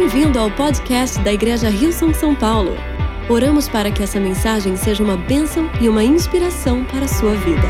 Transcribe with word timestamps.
Bem-vindo 0.00 0.38
ao 0.38 0.48
podcast 0.48 1.18
da 1.24 1.32
Igreja 1.32 1.68
Rio 1.68 1.92
São 1.92 2.14
São 2.14 2.32
Paulo. 2.32 2.70
Oramos 3.28 3.68
para 3.68 3.90
que 3.90 4.00
essa 4.00 4.20
mensagem 4.20 4.76
seja 4.76 5.02
uma 5.02 5.16
bênção 5.16 5.68
e 5.82 5.88
uma 5.88 6.04
inspiração 6.04 6.84
para 6.84 7.04
a 7.04 7.08
sua 7.08 7.34
vida. 7.34 7.66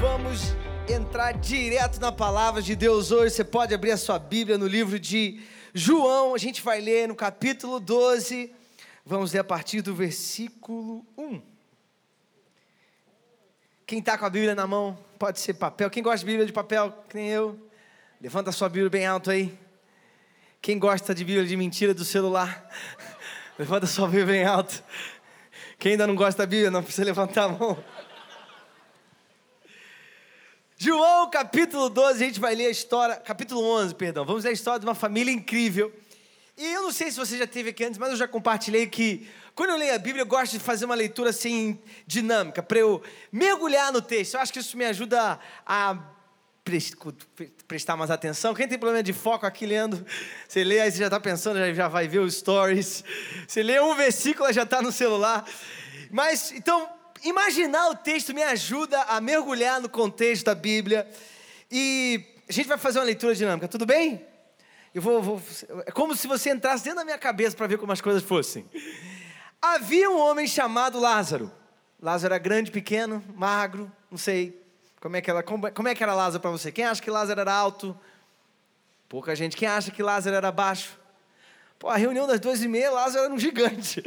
Vamos 0.00 0.54
entrar 0.88 1.32
direto 1.32 2.00
na 2.00 2.12
palavra 2.12 2.62
de 2.62 2.76
Deus 2.76 3.10
hoje. 3.10 3.34
Você 3.34 3.42
pode 3.42 3.74
abrir 3.74 3.90
a 3.90 3.96
sua 3.96 4.20
Bíblia 4.20 4.56
no 4.56 4.68
livro 4.68 5.00
de 5.00 5.42
João. 5.74 6.32
A 6.32 6.38
gente 6.38 6.62
vai 6.62 6.80
ler 6.80 7.08
no 7.08 7.16
capítulo 7.16 7.80
12. 7.80 8.54
Vamos 9.04 9.32
ler 9.32 9.40
a 9.40 9.44
partir 9.44 9.82
do 9.82 9.96
versículo 9.96 11.04
1. 11.18 11.42
Quem 13.84 13.98
está 13.98 14.16
com 14.16 14.26
a 14.26 14.30
Bíblia 14.30 14.54
na 14.54 14.68
mão, 14.68 14.96
pode 15.18 15.40
ser 15.40 15.54
papel. 15.54 15.90
Quem 15.90 16.04
gosta 16.04 16.20
de 16.20 16.26
Bíblia 16.26 16.46
de 16.46 16.52
papel, 16.52 16.94
que 17.08 17.16
nem 17.16 17.30
eu, 17.30 17.58
levanta 18.20 18.52
sua 18.52 18.68
Bíblia 18.68 18.90
bem 18.90 19.06
alto 19.06 19.30
aí. 19.30 19.58
Quem 20.60 20.78
gosta 20.78 21.14
de 21.14 21.24
Bíblia 21.24 21.46
de 21.46 21.56
mentira 21.56 21.94
do 21.94 22.04
celular, 22.04 22.68
levanta 23.58 23.86
sua 23.86 24.06
Bíblia 24.06 24.26
bem 24.26 24.44
alto. 24.44 24.84
Quem 25.78 25.92
ainda 25.92 26.06
não 26.06 26.14
gosta 26.14 26.42
da 26.42 26.46
Bíblia, 26.46 26.70
não 26.70 26.82
precisa 26.82 27.06
levantar 27.06 27.44
a 27.44 27.48
mão. 27.48 27.82
João 30.76 31.30
capítulo 31.30 31.88
12, 31.88 32.22
a 32.22 32.26
gente 32.26 32.38
vai 32.38 32.54
ler 32.54 32.66
a 32.66 32.70
história, 32.70 33.16
capítulo 33.16 33.62
11, 33.62 33.94
perdão. 33.94 34.26
Vamos 34.26 34.44
ler 34.44 34.50
a 34.50 34.52
história 34.52 34.78
de 34.78 34.84
uma 34.84 34.94
família 34.94 35.32
incrível. 35.32 35.90
E 36.58 36.72
eu 36.74 36.82
não 36.82 36.92
sei 36.92 37.10
se 37.10 37.16
você 37.16 37.38
já 37.38 37.46
teve 37.46 37.70
aqui 37.70 37.84
antes, 37.84 37.98
mas 37.98 38.10
eu 38.10 38.16
já 38.16 38.28
compartilhei 38.28 38.86
que 38.86 39.26
quando 39.54 39.70
eu 39.70 39.76
leio 39.76 39.94
a 39.94 39.98
Bíblia, 39.98 40.22
eu 40.22 40.26
gosto 40.26 40.52
de 40.52 40.58
fazer 40.58 40.84
uma 40.84 40.94
leitura 40.94 41.30
assim 41.30 41.78
dinâmica, 42.06 42.62
para 42.62 42.78
eu 42.78 43.02
mergulhar 43.32 43.90
no 43.90 44.02
texto. 44.02 44.34
Eu 44.34 44.40
acho 44.40 44.52
que 44.52 44.58
isso 44.58 44.76
me 44.76 44.84
ajuda 44.84 45.40
a 45.64 46.19
prestar 47.66 47.96
mais 47.96 48.10
atenção. 48.10 48.54
Quem 48.54 48.68
tem 48.68 48.78
problema 48.78 49.02
de 49.02 49.12
foco 49.12 49.46
aqui 49.46 49.66
lendo, 49.66 50.04
você 50.46 50.62
lê, 50.62 50.80
aí 50.80 50.90
você 50.90 50.98
já 50.98 51.06
está 51.06 51.18
pensando, 51.18 51.58
já 51.74 51.88
vai 51.88 52.06
ver 52.06 52.20
os 52.20 52.34
stories. 52.34 53.02
Você 53.46 53.62
lê 53.62 53.80
um 53.80 53.94
versículo, 53.94 54.52
já 54.52 54.62
está 54.62 54.82
no 54.82 54.92
celular. 54.92 55.44
Mas, 56.10 56.52
então, 56.52 56.88
imaginar 57.24 57.88
o 57.88 57.96
texto 57.96 58.34
me 58.34 58.42
ajuda 58.42 59.00
a 59.02 59.20
mergulhar 59.20 59.80
no 59.80 59.88
contexto 59.88 60.44
da 60.46 60.54
Bíblia. 60.54 61.08
E 61.70 62.24
a 62.48 62.52
gente 62.52 62.68
vai 62.68 62.78
fazer 62.78 62.98
uma 62.98 63.04
leitura 63.04 63.34
dinâmica, 63.34 63.68
tudo 63.68 63.86
bem? 63.86 64.24
Eu 64.94 65.00
vou, 65.00 65.22
vou 65.22 65.42
é 65.86 65.90
como 65.92 66.14
se 66.16 66.26
você 66.26 66.50
entrasse 66.50 66.84
dentro 66.84 66.98
da 66.98 67.04
minha 67.04 67.18
cabeça 67.18 67.56
para 67.56 67.66
ver 67.66 67.78
como 67.78 67.92
as 67.92 68.00
coisas 68.00 68.22
fossem. 68.22 68.68
Havia 69.62 70.10
um 70.10 70.18
homem 70.18 70.46
chamado 70.46 70.98
Lázaro. 70.98 71.50
Lázaro 72.00 72.34
era 72.34 72.42
grande, 72.42 72.70
pequeno, 72.70 73.22
magro, 73.34 73.90
não 74.10 74.18
sei 74.18 74.59
como 75.00 75.16
é 75.16 75.22
que, 75.22 75.30
ela, 75.30 75.42
como, 75.42 75.72
como 75.72 75.88
é 75.88 75.94
que 75.94 76.02
era 76.02 76.14
Lázaro 76.14 76.40
para 76.40 76.50
você? 76.50 76.70
Quem 76.70 76.84
acha 76.84 77.00
que 77.00 77.10
Lázaro 77.10 77.40
era 77.40 77.52
alto? 77.52 77.98
Pouca 79.08 79.34
gente. 79.34 79.56
Quem 79.56 79.66
acha 79.66 79.90
que 79.90 80.02
Lázaro 80.02 80.36
era 80.36 80.52
baixo? 80.52 80.98
Pô, 81.78 81.88
a 81.88 81.96
reunião 81.96 82.26
das 82.26 82.38
duas 82.38 82.62
e 82.62 82.68
meia, 82.68 82.90
Lázaro 82.90 83.24
era 83.24 83.34
um 83.34 83.38
gigante. 83.38 84.02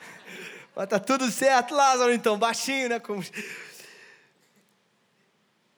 Mas 0.76 0.86
tá 0.86 0.98
tudo 1.00 1.30
certo, 1.30 1.74
Lázaro 1.74 2.12
então, 2.12 2.38
baixinho, 2.38 2.90
né? 2.90 3.00
Como... 3.00 3.24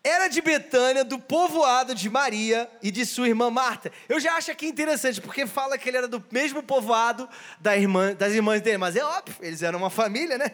Era 0.05 0.27
de 0.27 0.41
Betânia, 0.41 1.05
do 1.05 1.17
povoado 1.17 1.95
de 1.95 2.11
Maria 2.11 2.69
e 2.83 2.91
de 2.91 3.07
sua 3.07 3.29
irmã 3.29 3.51
Marta. 3.51 3.93
Eu 4.09 4.19
já 4.19 4.35
acho 4.35 4.51
aqui 4.51 4.67
interessante, 4.67 5.21
porque 5.21 5.47
fala 5.47 5.79
que 5.79 5.89
ele 5.89 5.97
era 5.97 6.09
do 6.09 6.23
mesmo 6.31 6.61
povoado 6.61 7.29
da 7.61 7.77
irmã, 7.77 8.13
das 8.13 8.33
irmãs 8.33 8.61
dele. 8.61 8.79
Mas 8.79 8.97
é 8.97 9.05
óbvio, 9.05 9.37
eles 9.41 9.63
eram 9.63 9.79
uma 9.79 9.91
família, 9.91 10.37
né? 10.37 10.51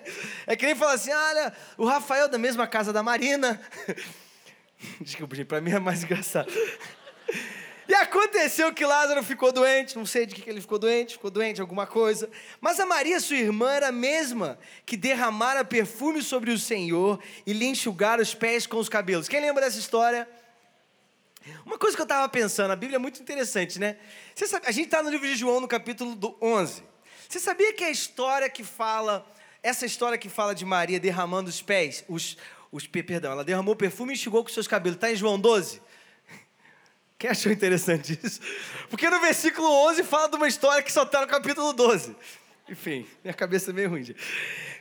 É 0.47 0.55
que 0.55 0.67
nem 0.67 0.75
falar 0.75 0.93
assim: 0.93 1.13
olha, 1.13 1.53
o 1.79 1.87
Rafael 1.87 2.29
da 2.29 2.37
mesma 2.37 2.67
casa 2.67 2.93
da 2.93 3.03
Marina. 3.03 3.59
Desculpa, 5.01 5.35
gente, 5.35 5.47
pra 5.47 5.62
mim 5.62 5.71
é 5.71 5.79
mais 5.79 6.05
engraçado. 6.05 6.53
E 7.89 7.94
aconteceu 7.94 8.70
que 8.75 8.84
Lázaro 8.84 9.22
ficou 9.22 9.50
doente, 9.50 9.97
não 9.97 10.05
sei 10.05 10.27
de 10.27 10.34
que 10.34 10.48
ele 10.50 10.61
ficou 10.61 10.78
doente, 10.78 11.14
ficou 11.14 11.31
doente 11.31 11.58
alguma 11.58 11.86
coisa. 11.86 12.28
Mas 12.61 12.78
a 12.78 12.84
Maria, 12.84 13.19
sua 13.19 13.37
irmã, 13.37 13.71
era 13.71 13.88
a 13.88 13.93
mesma 13.93 14.59
que 14.84 14.94
derramara 14.94 15.65
perfume 15.65 16.21
sobre 16.21 16.50
o 16.50 16.59
Senhor 16.59 17.19
e 17.47 17.54
lhe 17.54 17.65
enxugara 17.65 18.21
os 18.21 18.34
pés 18.34 18.66
com 18.66 18.77
os 18.77 18.91
cabelos. 18.91 19.27
Quem 19.27 19.41
lembra 19.41 19.65
dessa 19.65 19.78
história? 19.78 20.28
Uma 21.65 21.78
coisa 21.78 21.97
que 21.97 22.03
eu 22.03 22.04
estava 22.04 22.28
pensando, 22.28 22.71
a 22.72 22.77
Bíblia 22.77 22.97
é 22.97 22.98
muito 22.98 23.22
interessante, 23.22 23.78
né? 23.78 23.97
Sabe, 24.34 24.66
a 24.66 24.71
gente 24.71 24.84
está 24.84 25.03
no 25.03 25.09
livro 25.09 25.27
de 25.27 25.34
João, 25.34 25.59
no 25.59 25.66
capítulo 25.66 26.37
11. 26.43 26.82
Você 27.27 27.41
sabia 27.41 27.72
que 27.72 27.84
a 27.84 27.91
história 27.91 28.50
que 28.50 28.65
fala, 28.65 29.27
essa 29.62 29.87
história 29.87 30.19
que 30.19 30.28
fala 30.28 30.54
de 30.54 30.66
Maria 30.66 31.00
derramando 31.00 31.48
os 31.48 31.62
pés, 31.62 32.04
os, 32.06 32.37
os 32.71 32.87
perdão, 32.87 33.32
ela 33.32 33.44
derramou 33.44 33.75
perfume 33.75 34.12
e 34.12 34.15
enxugou 34.15 34.44
com 34.44 34.50
seus 34.50 34.69
cabelos, 34.69 34.97
está 34.97 35.10
em 35.10 35.16
João 35.16 35.41
12? 35.41 35.88
Quem 37.19 37.31
achou 37.31 37.51
interessante 37.51 38.17
isso? 38.23 38.41
Porque 38.89 39.11
no 39.11 39.21
versículo 39.21 39.69
11 39.89 40.05
fala 40.05 40.29
de 40.29 40.37
uma 40.37 40.47
história 40.47 40.83
que 40.83 40.93
só 40.93 41.03
está 41.03 41.21
no 41.21 41.27
capítulo 41.27 41.73
12. 41.73 42.15
Enfim, 42.69 43.06
minha 43.25 43.34
cabeça 43.34 43.71
é 43.71 43.75
meio 43.75 43.91
ruim. 43.91 44.15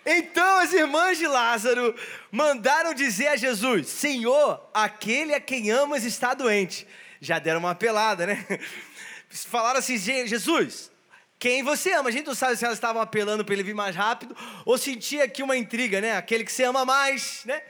Então 0.06 0.59
as 0.59 0.72
irmãs 0.72 1.18
de 1.18 1.26
Lázaro 1.26 1.96
mandaram 2.31 2.94
dizer 2.94 3.28
a 3.30 3.36
Jesus: 3.36 3.88
Senhor, 3.88 4.70
aquele 4.72 5.34
a 5.34 5.40
quem 5.40 5.72
amas 5.72 6.03
está 6.03 6.36
doente. 6.36 6.88
Já 7.20 7.40
deram 7.40 7.59
uma 7.59 7.72
apelada, 7.72 8.28
né? 8.28 8.46
Falaram 9.30 9.80
assim: 9.80 9.97
Jesus, 9.97 10.92
quem 11.40 11.64
você 11.64 11.92
ama? 11.94 12.09
A 12.09 12.12
gente 12.12 12.28
não 12.28 12.36
sabe 12.36 12.56
se 12.56 12.64
elas 12.64 12.78
estavam 12.78 13.02
apelando 13.02 13.44
para 13.44 13.56
ele 13.56 13.64
vir 13.64 13.74
mais 13.74 13.96
rápido 13.96 14.38
ou 14.64 14.78
sentia 14.78 15.24
aqui 15.24 15.42
uma 15.42 15.58
intriga, 15.58 16.00
né? 16.00 16.16
Aquele 16.16 16.44
que 16.44 16.52
você 16.52 16.66
ama 16.66 16.86
mais, 16.86 17.42
né? 17.46 17.64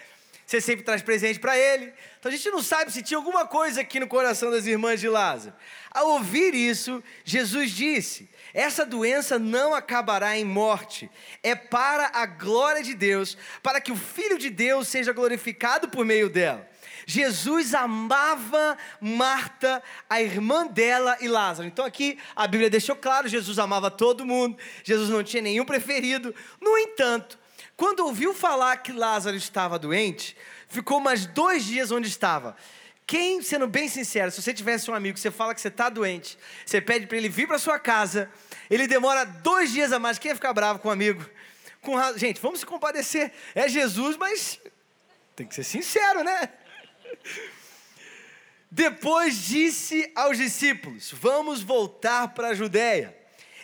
Você 0.48 0.62
sempre 0.62 0.86
traz 0.86 1.02
presente 1.02 1.40
para 1.40 1.60
ele. 1.60 1.94
Então 2.18 2.32
a 2.32 2.36
gente 2.36 2.50
não 2.50 2.64
sabe 2.64 2.90
se 2.90 3.02
tinha 3.02 3.18
alguma 3.18 3.46
coisa 3.46 3.82
aqui 3.82 4.00
no 4.00 4.08
coração 4.08 4.50
das 4.50 4.66
irmãs 4.66 4.98
de 5.02 5.10
Lázaro. 5.10 5.54
Ao 5.92 6.08
ouvir 6.12 6.56
isso, 6.56 7.04
Jesus 7.26 7.72
disse: 7.72 8.30
Essa 8.54 8.86
doença 8.86 9.38
não 9.38 9.76
acabará 9.76 10.38
em 10.38 10.46
morte, 10.46 11.12
é 11.44 11.54
para 11.54 12.12
a 12.14 12.26
glória 12.26 12.82
de 12.82 12.94
Deus, 12.94 13.38
para 13.62 13.82
que 13.82 13.92
o 13.92 13.98
Filho 13.98 14.38
de 14.38 14.50
Deus 14.50 14.88
seja 14.88 15.12
glorificado 15.12 15.90
por 15.90 16.06
meio 16.06 16.30
dela. 16.30 16.66
Jesus 17.06 17.74
amava 17.74 18.78
Marta, 19.02 19.84
a 20.10 20.22
irmã 20.22 20.66
dela 20.66 21.18
e 21.20 21.28
Lázaro. 21.28 21.68
Então 21.68 21.84
aqui 21.84 22.18
a 22.34 22.48
Bíblia 22.48 22.70
deixou 22.70 22.96
claro: 22.96 23.28
Jesus 23.28 23.60
amava 23.60 23.92
todo 23.92 24.26
mundo, 24.26 24.58
Jesus 24.82 25.10
não 25.10 25.22
tinha 25.22 25.44
nenhum 25.44 25.66
preferido. 25.66 26.34
No 26.62 26.78
entanto, 26.78 27.38
quando 27.78 28.00
ouviu 28.00 28.34
falar 28.34 28.78
que 28.78 28.92
Lázaro 28.92 29.38
estava 29.38 29.78
doente, 29.78 30.36
ficou 30.68 31.00
mais 31.00 31.28
dois 31.28 31.64
dias 31.64 31.92
onde 31.92 32.08
estava. 32.08 32.58
Quem, 33.06 33.42
sendo 33.42 33.68
bem 33.68 33.88
sincero, 33.88 34.32
se 34.32 34.42
você 34.42 34.52
tivesse 34.52 34.90
um 34.90 34.96
amigo 34.96 35.14
que 35.14 35.20
você 35.20 35.30
fala 35.30 35.54
que 35.54 35.62
você 35.62 35.68
está 35.68 35.88
doente, 35.88 36.38
você 36.66 36.82
pede 36.82 37.06
para 37.06 37.16
ele 37.18 37.30
vir 37.30 37.48
para 37.48 37.60
sua 37.60 37.80
casa, 37.80 38.30
ele 38.68 38.88
demora 38.88 39.24
dois 39.24 39.72
dias 39.72 39.94
a 39.94 40.00
mais, 40.00 40.18
quem 40.18 40.30
ia 40.30 40.36
ficar 40.36 40.52
bravo 40.54 40.80
com 40.80 40.88
o 40.88 40.92
um 40.92 40.94
amigo? 40.94 41.24
Com, 41.80 41.96
gente, 42.18 42.42
vamos 42.42 42.60
se 42.60 42.66
compadecer. 42.66 43.32
É 43.54 43.70
Jesus, 43.70 44.18
mas 44.18 44.60
tem 45.36 45.46
que 45.46 45.54
ser 45.54 45.64
sincero, 45.64 46.24
né? 46.24 46.50
Depois 48.70 49.46
disse 49.46 50.12
aos 50.16 50.38
discípulos: 50.38 51.12
Vamos 51.14 51.62
voltar 51.62 52.30
para 52.30 52.50
a 52.50 52.54
Judéia. 52.54 53.16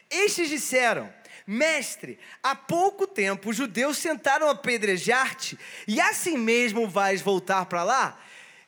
Estes 0.10 0.48
disseram: 0.48 1.12
Mestre, 1.46 2.20
há 2.42 2.56
pouco 2.56 3.06
tempo 3.06 3.50
os 3.50 3.56
judeus 3.56 4.00
tentaram 4.00 4.50
apedrejar-te 4.50 5.58
e 5.88 6.00
assim 6.00 6.38
mesmo 6.38 6.88
vais 6.88 7.22
voltar 7.22 7.66
para 7.66 7.84
lá? 7.84 8.20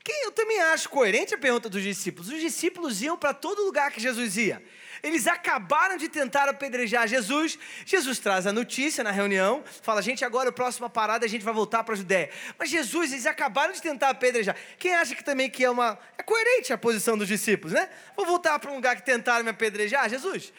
Quem 0.03 0.23
eu 0.23 0.31
também 0.31 0.61
acho 0.61 0.87
coerente 0.89 1.33
a 1.33 1.37
pergunta 1.37 1.67
dos 1.67 1.81
discípulos. 1.81 2.29
Os 2.29 2.39
discípulos 2.39 3.01
iam 3.01 3.17
para 3.17 3.33
todo 3.33 3.65
lugar 3.65 3.91
que 3.91 3.99
Jesus 3.99 4.37
ia. 4.37 4.61
Eles 5.01 5.25
acabaram 5.27 5.97
de 5.97 6.07
tentar 6.07 6.47
apedrejar 6.47 7.07
Jesus. 7.07 7.57
Jesus 7.85 8.19
traz 8.19 8.45
a 8.45 8.53
notícia 8.53 9.03
na 9.03 9.11
reunião, 9.11 9.63
fala: 9.81 10.01
gente, 10.01 10.23
agora 10.23 10.49
a 10.49 10.51
próxima 10.51 10.89
parada 10.89 11.25
a 11.25 11.29
gente 11.29 11.43
vai 11.43 11.53
voltar 11.53 11.83
para 11.83 11.95
a 11.95 11.97
Judéia. 11.97 12.29
Mas 12.57 12.69
Jesus, 12.69 13.11
eles 13.11 13.25
acabaram 13.25 13.73
de 13.73 13.81
tentar 13.81 14.09
apedrejar. 14.09 14.55
Quem 14.77 14.93
acha 14.93 15.15
que 15.15 15.23
também 15.23 15.49
que 15.49 15.63
é 15.63 15.69
uma. 15.69 15.97
É 16.17 16.23
coerente 16.23 16.71
a 16.71 16.77
posição 16.77 17.17
dos 17.17 17.27
discípulos, 17.27 17.73
né? 17.73 17.89
Vou 18.15 18.25
voltar 18.25 18.59
para 18.59 18.71
um 18.71 18.75
lugar 18.75 18.95
que 18.95 19.03
tentaram 19.03 19.43
me 19.43 19.49
apedrejar? 19.49 20.07
Jesus, 20.07 20.53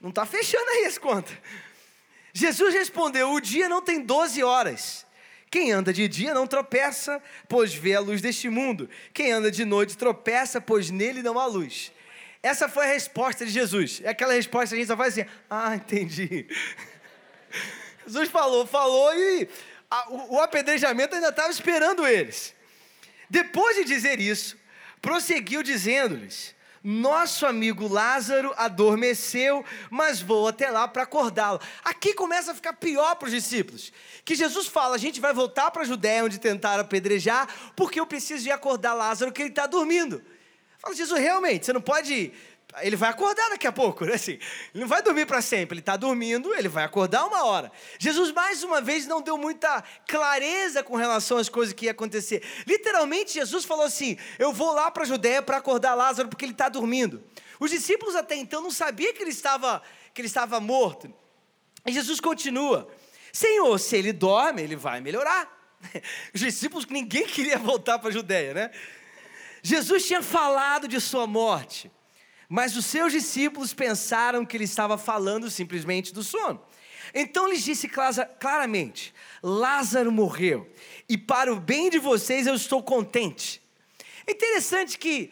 não 0.00 0.10
está 0.10 0.24
fechando 0.24 0.68
aí 0.70 0.86
as 0.86 0.96
contas. 0.96 1.36
Jesus 2.32 2.74
respondeu: 2.74 3.32
O 3.32 3.40
dia 3.40 3.68
não 3.68 3.82
tem 3.82 4.00
12 4.00 4.42
horas. 4.42 5.06
Quem 5.50 5.72
anda 5.72 5.92
de 5.92 6.06
dia 6.06 6.32
não 6.32 6.46
tropeça, 6.46 7.20
pois 7.48 7.74
vê 7.74 7.96
a 7.96 8.00
luz 8.00 8.22
deste 8.22 8.48
mundo. 8.48 8.88
Quem 9.12 9.32
anda 9.32 9.50
de 9.50 9.64
noite 9.64 9.98
tropeça, 9.98 10.60
pois 10.60 10.90
nele 10.90 11.22
não 11.22 11.38
há 11.38 11.46
luz. 11.46 11.92
Essa 12.42 12.68
foi 12.68 12.84
a 12.84 12.92
resposta 12.92 13.44
de 13.44 13.50
Jesus. 13.50 14.00
É 14.04 14.10
aquela 14.10 14.32
resposta 14.32 14.68
que 14.68 14.74
a 14.76 14.78
gente 14.78 14.86
só 14.86 14.96
faz 14.96 15.18
assim: 15.18 15.28
Ah, 15.48 15.74
entendi. 15.74 16.46
Jesus 18.06 18.28
falou, 18.28 18.66
falou 18.66 19.14
e 19.14 19.48
a, 19.90 20.10
o, 20.10 20.36
o 20.36 20.40
apedrejamento 20.40 21.14
ainda 21.14 21.28
estava 21.28 21.50
esperando 21.50 22.06
eles. 22.06 22.54
Depois 23.28 23.76
de 23.76 23.84
dizer 23.84 24.20
isso, 24.20 24.56
prosseguiu 25.02 25.62
dizendo-lhes: 25.62 26.54
nosso 26.82 27.44
amigo 27.44 27.86
Lázaro 27.86 28.54
adormeceu, 28.56 29.64
mas 29.90 30.20
vou 30.20 30.48
até 30.48 30.70
lá 30.70 30.88
para 30.88 31.02
acordá-lo. 31.02 31.60
Aqui 31.84 32.14
começa 32.14 32.52
a 32.52 32.54
ficar 32.54 32.72
pior 32.72 33.16
para 33.16 33.26
os 33.26 33.32
discípulos. 33.32 33.92
Que 34.24 34.34
Jesus 34.34 34.66
fala: 34.66 34.94
a 34.94 34.98
gente 34.98 35.20
vai 35.20 35.34
voltar 35.34 35.70
para 35.70 35.82
a 35.82 35.86
Judéia, 35.86 36.24
onde 36.24 36.38
tentaram 36.38 36.82
apedrejar, 36.82 37.48
porque 37.76 38.00
eu 38.00 38.06
preciso 38.06 38.42
de 38.42 38.50
acordar 38.50 38.94
Lázaro, 38.94 39.32
que 39.32 39.42
ele 39.42 39.50
está 39.50 39.66
dormindo. 39.66 40.22
Fala, 40.78 40.94
Jesus, 40.94 41.20
realmente, 41.20 41.66
você 41.66 41.72
não 41.74 41.82
pode 41.82 42.32
ele 42.78 42.96
vai 42.96 43.10
acordar 43.10 43.48
daqui 43.50 43.66
a 43.66 43.72
pouco, 43.72 44.04
né? 44.04 44.14
Assim, 44.14 44.38
ele 44.72 44.82
não 44.82 44.86
vai 44.86 45.02
dormir 45.02 45.26
para 45.26 45.42
sempre, 45.42 45.74
ele 45.74 45.80
está 45.80 45.96
dormindo, 45.96 46.54
ele 46.54 46.68
vai 46.68 46.84
acordar 46.84 47.24
uma 47.24 47.44
hora. 47.44 47.70
Jesus, 47.98 48.30
mais 48.30 48.62
uma 48.62 48.80
vez, 48.80 49.06
não 49.06 49.20
deu 49.20 49.36
muita 49.36 49.82
clareza 50.06 50.82
com 50.82 50.96
relação 50.96 51.38
às 51.38 51.48
coisas 51.48 51.74
que 51.74 51.86
ia 51.86 51.90
acontecer. 51.90 52.42
Literalmente, 52.66 53.34
Jesus 53.34 53.64
falou 53.64 53.84
assim: 53.84 54.16
Eu 54.38 54.52
vou 54.52 54.72
lá 54.72 54.90
para 54.90 55.02
a 55.02 55.06
Judéia 55.06 55.42
para 55.42 55.56
acordar 55.56 55.94
Lázaro 55.94 56.28
porque 56.28 56.44
ele 56.44 56.52
está 56.52 56.68
dormindo. 56.68 57.22
Os 57.58 57.70
discípulos 57.70 58.14
até 58.14 58.36
então 58.36 58.62
não 58.62 58.70
sabiam 58.70 59.12
que 59.12 59.22
ele 59.22 59.30
estava, 59.30 59.82
que 60.14 60.20
ele 60.20 60.28
estava 60.28 60.60
morto. 60.60 61.12
E 61.84 61.92
Jesus 61.92 62.20
continua: 62.20 62.88
Senhor, 63.32 63.78
se 63.78 63.96
ele 63.96 64.12
dorme, 64.12 64.62
ele 64.62 64.76
vai 64.76 65.00
melhorar. 65.00 65.58
Os 66.32 66.40
discípulos, 66.40 66.86
ninguém 66.86 67.26
queria 67.26 67.58
voltar 67.58 67.98
para 67.98 68.10
a 68.10 68.12
Judéia, 68.12 68.54
né? 68.54 68.70
Jesus 69.62 70.06
tinha 70.06 70.22
falado 70.22 70.86
de 70.86 71.00
sua 71.00 71.26
morte. 71.26 71.90
Mas 72.52 72.76
os 72.76 72.84
seus 72.84 73.12
discípulos 73.12 73.72
pensaram 73.72 74.44
que 74.44 74.56
ele 74.56 74.64
estava 74.64 74.98
falando 74.98 75.48
simplesmente 75.48 76.12
do 76.12 76.24
sono. 76.24 76.60
Então 77.14 77.48
lhes 77.48 77.62
disse 77.62 77.88
claramente: 78.40 79.14
Lázaro 79.40 80.10
morreu, 80.10 80.68
e 81.08 81.16
para 81.16 81.52
o 81.52 81.60
bem 81.60 81.88
de 81.88 82.00
vocês 82.00 82.48
eu 82.48 82.54
estou 82.56 82.82
contente. 82.82 83.62
É 84.26 84.32
interessante 84.32 84.98
que 84.98 85.30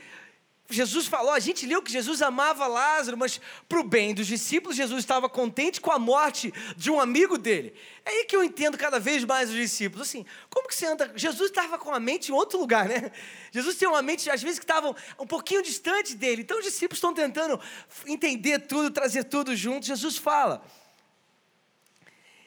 Jesus 0.70 1.06
falou, 1.06 1.32
a 1.32 1.40
gente 1.40 1.64
leu 1.64 1.82
que 1.82 1.90
Jesus 1.90 2.20
amava 2.20 2.66
Lázaro, 2.66 3.16
mas 3.16 3.40
para 3.66 3.80
o 3.80 3.82
bem 3.82 4.12
dos 4.14 4.26
discípulos, 4.26 4.76
Jesus 4.76 4.98
estava 4.98 5.26
contente 5.26 5.80
com 5.80 5.90
a 5.90 5.98
morte 5.98 6.52
de 6.76 6.90
um 6.90 7.00
amigo 7.00 7.38
dele. 7.38 7.74
É 8.04 8.10
aí 8.10 8.24
que 8.26 8.36
eu 8.36 8.44
entendo 8.44 8.76
cada 8.76 9.00
vez 9.00 9.24
mais 9.24 9.48
os 9.48 9.56
discípulos. 9.56 10.06
Assim, 10.06 10.26
como 10.50 10.68
que 10.68 10.74
você 10.74 10.84
anda? 10.84 11.10
Jesus 11.16 11.48
estava 11.48 11.78
com 11.78 11.94
a 11.94 11.98
mente 11.98 12.30
em 12.30 12.34
outro 12.34 12.58
lugar, 12.58 12.86
né? 12.86 13.10
Jesus 13.50 13.76
tem 13.76 13.88
uma 13.88 14.02
mente, 14.02 14.28
às 14.28 14.42
vezes, 14.42 14.58
que 14.58 14.64
estava 14.64 14.94
um 15.18 15.26
pouquinho 15.26 15.62
distante 15.62 16.14
dele. 16.14 16.42
Então 16.42 16.58
os 16.58 16.64
discípulos 16.64 16.98
estão 16.98 17.14
tentando 17.14 17.58
entender 18.06 18.58
tudo, 18.58 18.90
trazer 18.90 19.24
tudo 19.24 19.56
junto. 19.56 19.86
Jesus 19.86 20.18
fala. 20.18 20.62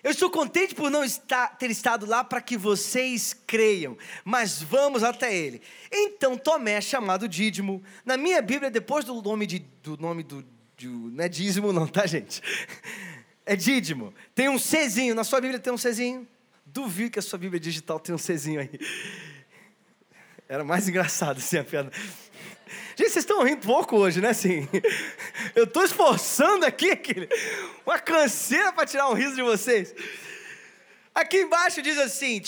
Eu 0.04 0.12
estou 0.12 0.30
contente 0.32 0.74
por 0.74 0.90
não 0.90 1.04
estar, 1.04 1.50
ter 1.58 1.70
estado 1.70 2.06
lá 2.06 2.24
para 2.24 2.42
que 2.42 2.58
vocês 2.58 3.36
creiam, 3.46 3.96
mas 4.26 4.62
vamos 4.62 5.04
até 5.04 5.36
ele. 5.36 5.62
Então 5.92 6.38
Tomé, 6.38 6.82
chamado 6.82 7.28
Dídimo, 7.28 7.84
na 8.04 8.18
minha 8.18 8.42
Bíblia, 8.42 8.72
depois 8.72 9.06
do 9.06 9.22
nome, 9.22 9.46
de, 9.46 9.60
do 9.84 9.98
nome 9.98 10.24
do, 10.24 10.44
de, 10.76 10.88
não 10.88 11.24
é 11.24 11.30
dízimo 11.30 11.72
não, 11.72 11.88
tá 11.88 12.06
gente? 12.08 12.42
É 13.46 13.56
Dídimo, 13.56 14.14
tem 14.34 14.50
um 14.50 14.58
Czinho, 14.58 15.16
na 15.16 15.24
sua 15.24 15.42
Bíblia 15.42 15.60
tem 15.60 15.74
um 15.74 15.78
Czinho? 15.78 16.28
Duvido 16.66 17.12
que 17.12 17.20
a 17.20 17.22
sua 17.22 17.38
Bíblia 17.38 17.60
digital 17.60 18.00
tenha 18.00 18.16
um 18.16 18.20
Czinho 18.20 18.62
aí. 18.62 18.80
Era 20.48 20.64
mais 20.64 20.88
engraçado 20.88 21.38
assim 21.38 21.58
a 21.58 21.64
piada. 21.64 21.92
Gente, 22.96 23.10
vocês 23.10 23.18
estão 23.18 23.44
rindo 23.44 23.62
pouco 23.62 23.98
hoje, 23.98 24.22
né? 24.22 24.30
Assim, 24.30 24.68
eu 25.56 25.66
estou 25.66 25.84
esforçando 25.84 26.66
aqui, 26.66 26.92
uma 27.86 28.00
canseira 28.00 28.72
para 28.72 28.86
tirar 28.86 29.10
um 29.10 29.14
riso 29.14 29.36
de 29.36 29.42
vocês. 29.42 29.94
Aqui 31.14 31.42
embaixo 31.42 31.82
diz 31.82 31.98
assim: 31.98 32.42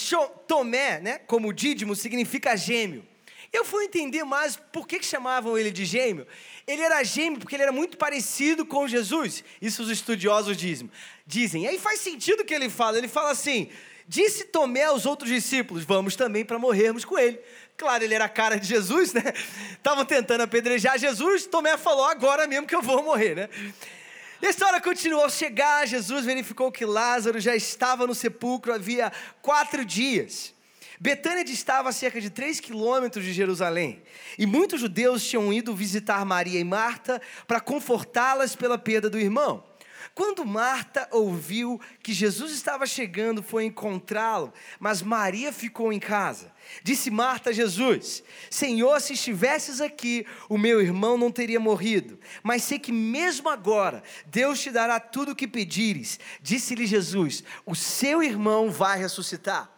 Tomé, 0.46 1.00
né, 1.00 1.18
como 1.26 1.52
Dídimo, 1.52 1.94
significa 1.94 2.56
gêmeo. 2.56 3.04
Eu 3.52 3.64
fui 3.64 3.84
entender 3.84 4.24
mais 4.24 4.56
por 4.56 4.86
que, 4.86 4.98
que 4.98 5.06
chamavam 5.06 5.56
ele 5.56 5.70
de 5.70 5.84
gêmeo. 5.84 6.26
Ele 6.66 6.82
era 6.82 7.04
gêmeo 7.04 7.38
porque 7.38 7.54
ele 7.54 7.62
era 7.62 7.70
muito 7.70 7.96
parecido 7.96 8.66
com 8.66 8.88
Jesus. 8.88 9.44
Isso 9.62 9.82
os 9.82 9.90
estudiosos 9.90 10.56
dizem. 10.56 10.90
dizem. 11.24 11.62
E 11.64 11.68
aí 11.68 11.78
faz 11.78 12.00
sentido 12.00 12.40
o 12.40 12.44
que 12.44 12.52
ele 12.52 12.68
fala. 12.68 12.98
Ele 12.98 13.06
fala 13.06 13.30
assim: 13.30 13.70
Disse 14.08 14.44
Tomé 14.44 14.84
aos 14.84 15.06
outros 15.06 15.30
discípulos: 15.30 15.84
Vamos 15.84 16.16
também 16.16 16.44
para 16.44 16.58
morrermos 16.58 17.04
com 17.04 17.18
ele. 17.18 17.38
Claro, 17.76 18.04
ele 18.04 18.14
era 18.14 18.26
a 18.26 18.28
cara 18.28 18.56
de 18.56 18.66
Jesus, 18.66 19.12
né? 19.12 19.22
Estavam 19.72 20.04
tentando 20.04 20.42
apedrejar 20.42 20.98
Jesus. 20.98 21.46
Tomé 21.46 21.76
falou: 21.76 22.04
Agora 22.04 22.46
mesmo 22.46 22.66
que 22.66 22.74
eu 22.74 22.82
vou 22.82 23.02
morrer, 23.02 23.34
né? 23.34 23.48
E 24.40 24.46
a 24.46 24.50
história 24.50 24.80
continuou. 24.80 25.24
Ao 25.24 25.30
chegar, 25.30 25.86
Jesus 25.86 26.24
verificou 26.24 26.70
que 26.70 26.84
Lázaro 26.84 27.40
já 27.40 27.56
estava 27.56 28.06
no 28.06 28.14
sepulcro 28.14 28.72
havia 28.72 29.10
quatro 29.42 29.84
dias. 29.84 30.54
Betânia 31.00 31.44
distava 31.44 31.88
a 31.88 31.92
cerca 31.92 32.20
de 32.20 32.30
três 32.30 32.60
quilômetros 32.60 33.24
de 33.24 33.32
Jerusalém. 33.32 34.02
E 34.38 34.46
muitos 34.46 34.80
judeus 34.80 35.24
tinham 35.24 35.52
ido 35.52 35.74
visitar 35.74 36.24
Maria 36.24 36.60
e 36.60 36.64
Marta 36.64 37.20
para 37.46 37.60
confortá-las 37.60 38.54
pela 38.54 38.78
perda 38.78 39.10
do 39.10 39.18
irmão. 39.18 39.64
Quando 40.14 40.46
Marta 40.46 41.08
ouviu 41.10 41.80
que 42.00 42.12
Jesus 42.12 42.52
estava 42.52 42.86
chegando, 42.86 43.42
foi 43.42 43.64
encontrá-lo, 43.64 44.52
mas 44.78 45.02
Maria 45.02 45.52
ficou 45.52 45.92
em 45.92 45.98
casa. 45.98 46.52
Disse 46.84 47.10
Marta 47.10 47.50
a 47.50 47.52
Jesus: 47.52 48.22
Senhor, 48.48 49.00
se 49.00 49.14
estivesses 49.14 49.80
aqui, 49.80 50.24
o 50.48 50.56
meu 50.56 50.80
irmão 50.80 51.18
não 51.18 51.32
teria 51.32 51.58
morrido. 51.58 52.20
Mas 52.44 52.62
sei 52.62 52.78
que 52.78 52.92
mesmo 52.92 53.48
agora 53.48 54.04
Deus 54.26 54.60
te 54.60 54.70
dará 54.70 55.00
tudo 55.00 55.32
o 55.32 55.36
que 55.36 55.48
pedires. 55.48 56.20
Disse-lhe 56.40 56.86
Jesus: 56.86 57.42
O 57.66 57.74
seu 57.74 58.22
irmão 58.22 58.70
vai 58.70 58.96
ressuscitar. 58.96 59.73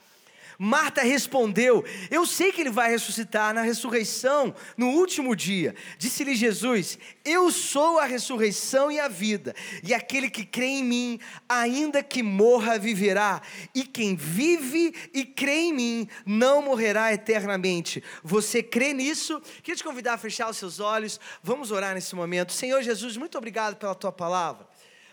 Marta 0.58 1.02
respondeu: 1.02 1.84
Eu 2.10 2.24
sei 2.24 2.50
que 2.50 2.60
ele 2.60 2.70
vai 2.70 2.90
ressuscitar 2.90 3.52
na 3.52 3.62
ressurreição, 3.62 4.54
no 4.76 4.88
último 4.90 5.36
dia. 5.36 5.74
Disse-lhe 5.98 6.34
Jesus: 6.34 6.98
Eu 7.24 7.50
sou 7.50 7.98
a 7.98 8.06
ressurreição 8.06 8.90
e 8.90 8.98
a 8.98 9.08
vida, 9.08 9.54
e 9.82 9.92
aquele 9.92 10.30
que 10.30 10.46
crê 10.46 10.66
em 10.66 10.84
mim, 10.84 11.20
ainda 11.48 12.02
que 12.02 12.22
morra, 12.22 12.78
viverá. 12.78 13.42
E 13.74 13.84
quem 13.84 14.16
vive 14.16 14.94
e 15.12 15.24
crê 15.24 15.66
em 15.66 15.72
mim, 15.72 16.08
não 16.24 16.62
morrerá 16.62 17.12
eternamente. 17.12 18.02
Você 18.22 18.62
crê 18.62 18.92
nisso? 18.92 19.40
Queria 19.62 19.76
te 19.76 19.84
convidar 19.84 20.14
a 20.14 20.18
fechar 20.18 20.48
os 20.48 20.56
seus 20.56 20.80
olhos. 20.80 21.20
Vamos 21.42 21.70
orar 21.70 21.94
nesse 21.94 22.14
momento. 22.14 22.52
Senhor 22.52 22.82
Jesus, 22.82 23.16
muito 23.16 23.36
obrigado 23.36 23.76
pela 23.76 23.94
tua 23.94 24.12
palavra. 24.12 24.66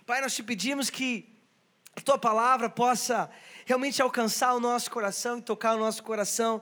Pai, 0.05 0.21
nós 0.21 0.35
te 0.35 0.43
pedimos 0.43 0.89
que 0.89 1.33
a 1.95 2.01
tua 2.01 2.17
palavra 2.17 2.69
possa 2.69 3.29
realmente 3.65 4.01
alcançar 4.01 4.53
o 4.53 4.59
nosso 4.59 4.89
coração 4.91 5.37
e 5.37 5.41
tocar 5.41 5.75
o 5.75 5.79
nosso 5.79 6.03
coração 6.03 6.61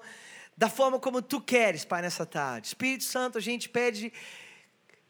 da 0.58 0.70
forma 0.70 1.00
como 1.00 1.22
tu 1.22 1.42
queres, 1.42 1.84
Pai, 1.84 2.02
nessa 2.02 2.26
tarde. 2.26 2.68
Espírito 2.68 3.04
Santo, 3.04 3.38
a 3.38 3.42
gente 3.42 3.68
pede 3.68 4.14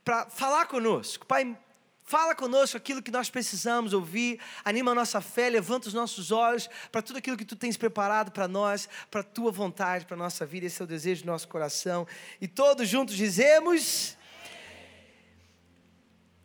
para 0.04 0.30
falar 0.30 0.66
conosco. 0.66 1.26
Pai, 1.26 1.58
fala 2.04 2.36
conosco 2.36 2.78
aquilo 2.78 3.02
que 3.02 3.12
nós 3.12 3.30
precisamos 3.30 3.94
ouvir, 3.94 4.40
anima 4.64 4.92
a 4.92 4.96
nossa 4.96 5.22
fé, 5.22 5.50
levanta 5.50 5.88
os 5.88 5.94
nossos 5.94 6.32
olhos 6.32 6.70
para 6.92 7.02
tudo 7.02 7.18
aquilo 7.18 7.38
que 7.38 7.46
tu 7.46 7.56
tens 7.56 7.78
preparado 7.78 8.32
para 8.32 8.48
nós, 8.48 8.88
para 9.10 9.22
a 9.22 9.24
tua 9.24 9.52
vontade, 9.52 10.06
para 10.06 10.16
a 10.16 10.20
nossa 10.20 10.46
vida. 10.46 10.66
Esse 10.66 10.82
é 10.82 10.86
o 10.86 10.88
desejo 10.88 11.24
do 11.24 11.28
nosso 11.28 11.48
coração. 11.48 12.08
E 12.40 12.48
todos 12.48 12.88
juntos 12.88 13.16
dizemos. 13.16 14.18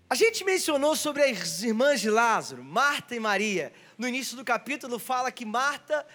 A 0.09 0.15
gente 0.15 0.45
mencionou 0.45 0.95
sobre 0.95 1.25
as 1.25 1.65
irmãs 1.65 2.01
de 2.01 2.09
Lázaro, 2.09 2.63
Marta 2.63 3.17
e 3.17 3.19
Maria 3.19 3.73
no 3.99 4.07
início 4.07 4.37
do 4.37 4.45
capítulo 4.45 4.99
fala 4.99 5.33
que 5.33 5.45
Marta, 5.45 6.07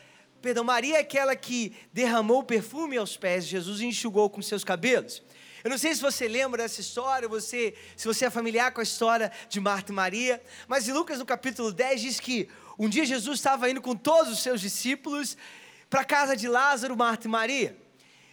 perdão, 0.42 0.64
Maria 0.64 0.98
é 0.98 1.00
aquela 1.00 1.36
que 1.36 1.76
derramou 1.92 2.40
o 2.40 2.44
perfume 2.44 2.98
aos 2.98 3.18
pés 3.18 3.46
de 3.46 3.52
Jesus 3.52 3.82
e 3.82 3.86
enxugou 3.86 4.30
com 4.30 4.42
seus 4.42 4.64
cabelos. 4.64 5.24
Eu 5.64 5.70
não 5.70 5.78
sei 5.78 5.94
se 5.94 6.02
você 6.02 6.28
lembra 6.28 6.64
dessa 6.64 6.82
história, 6.82 7.28
você, 7.28 7.76
se 7.96 8.08
você 8.08 8.26
é 8.26 8.30
familiar 8.30 8.72
com 8.72 8.80
a 8.80 8.84
história 8.84 9.32
de 9.48 9.60
Marta 9.60 9.92
e 9.92 9.96
Maria, 9.96 10.42
mas 10.68 10.88
em 10.88 10.92
Lucas 10.92 11.20
no 11.20 11.26
capítulo 11.26 11.72
10 11.72 12.02
diz 12.02 12.20
que 12.20 12.50
um 12.78 12.90
dia 12.90 13.06
Jesus 13.06 13.38
estava 13.38 13.70
indo 13.70 13.82
com 13.82 13.96
todos 13.96 14.32
os 14.32 14.40
seus 14.40 14.60
discípulos 14.60 15.38
para 15.90 16.02
a 16.02 16.06
casa 16.06 16.36
de 16.36 16.48
Lázaro, 16.48 16.98
Marta 16.98 17.28
e 17.28 17.30
Maria. 17.30 17.78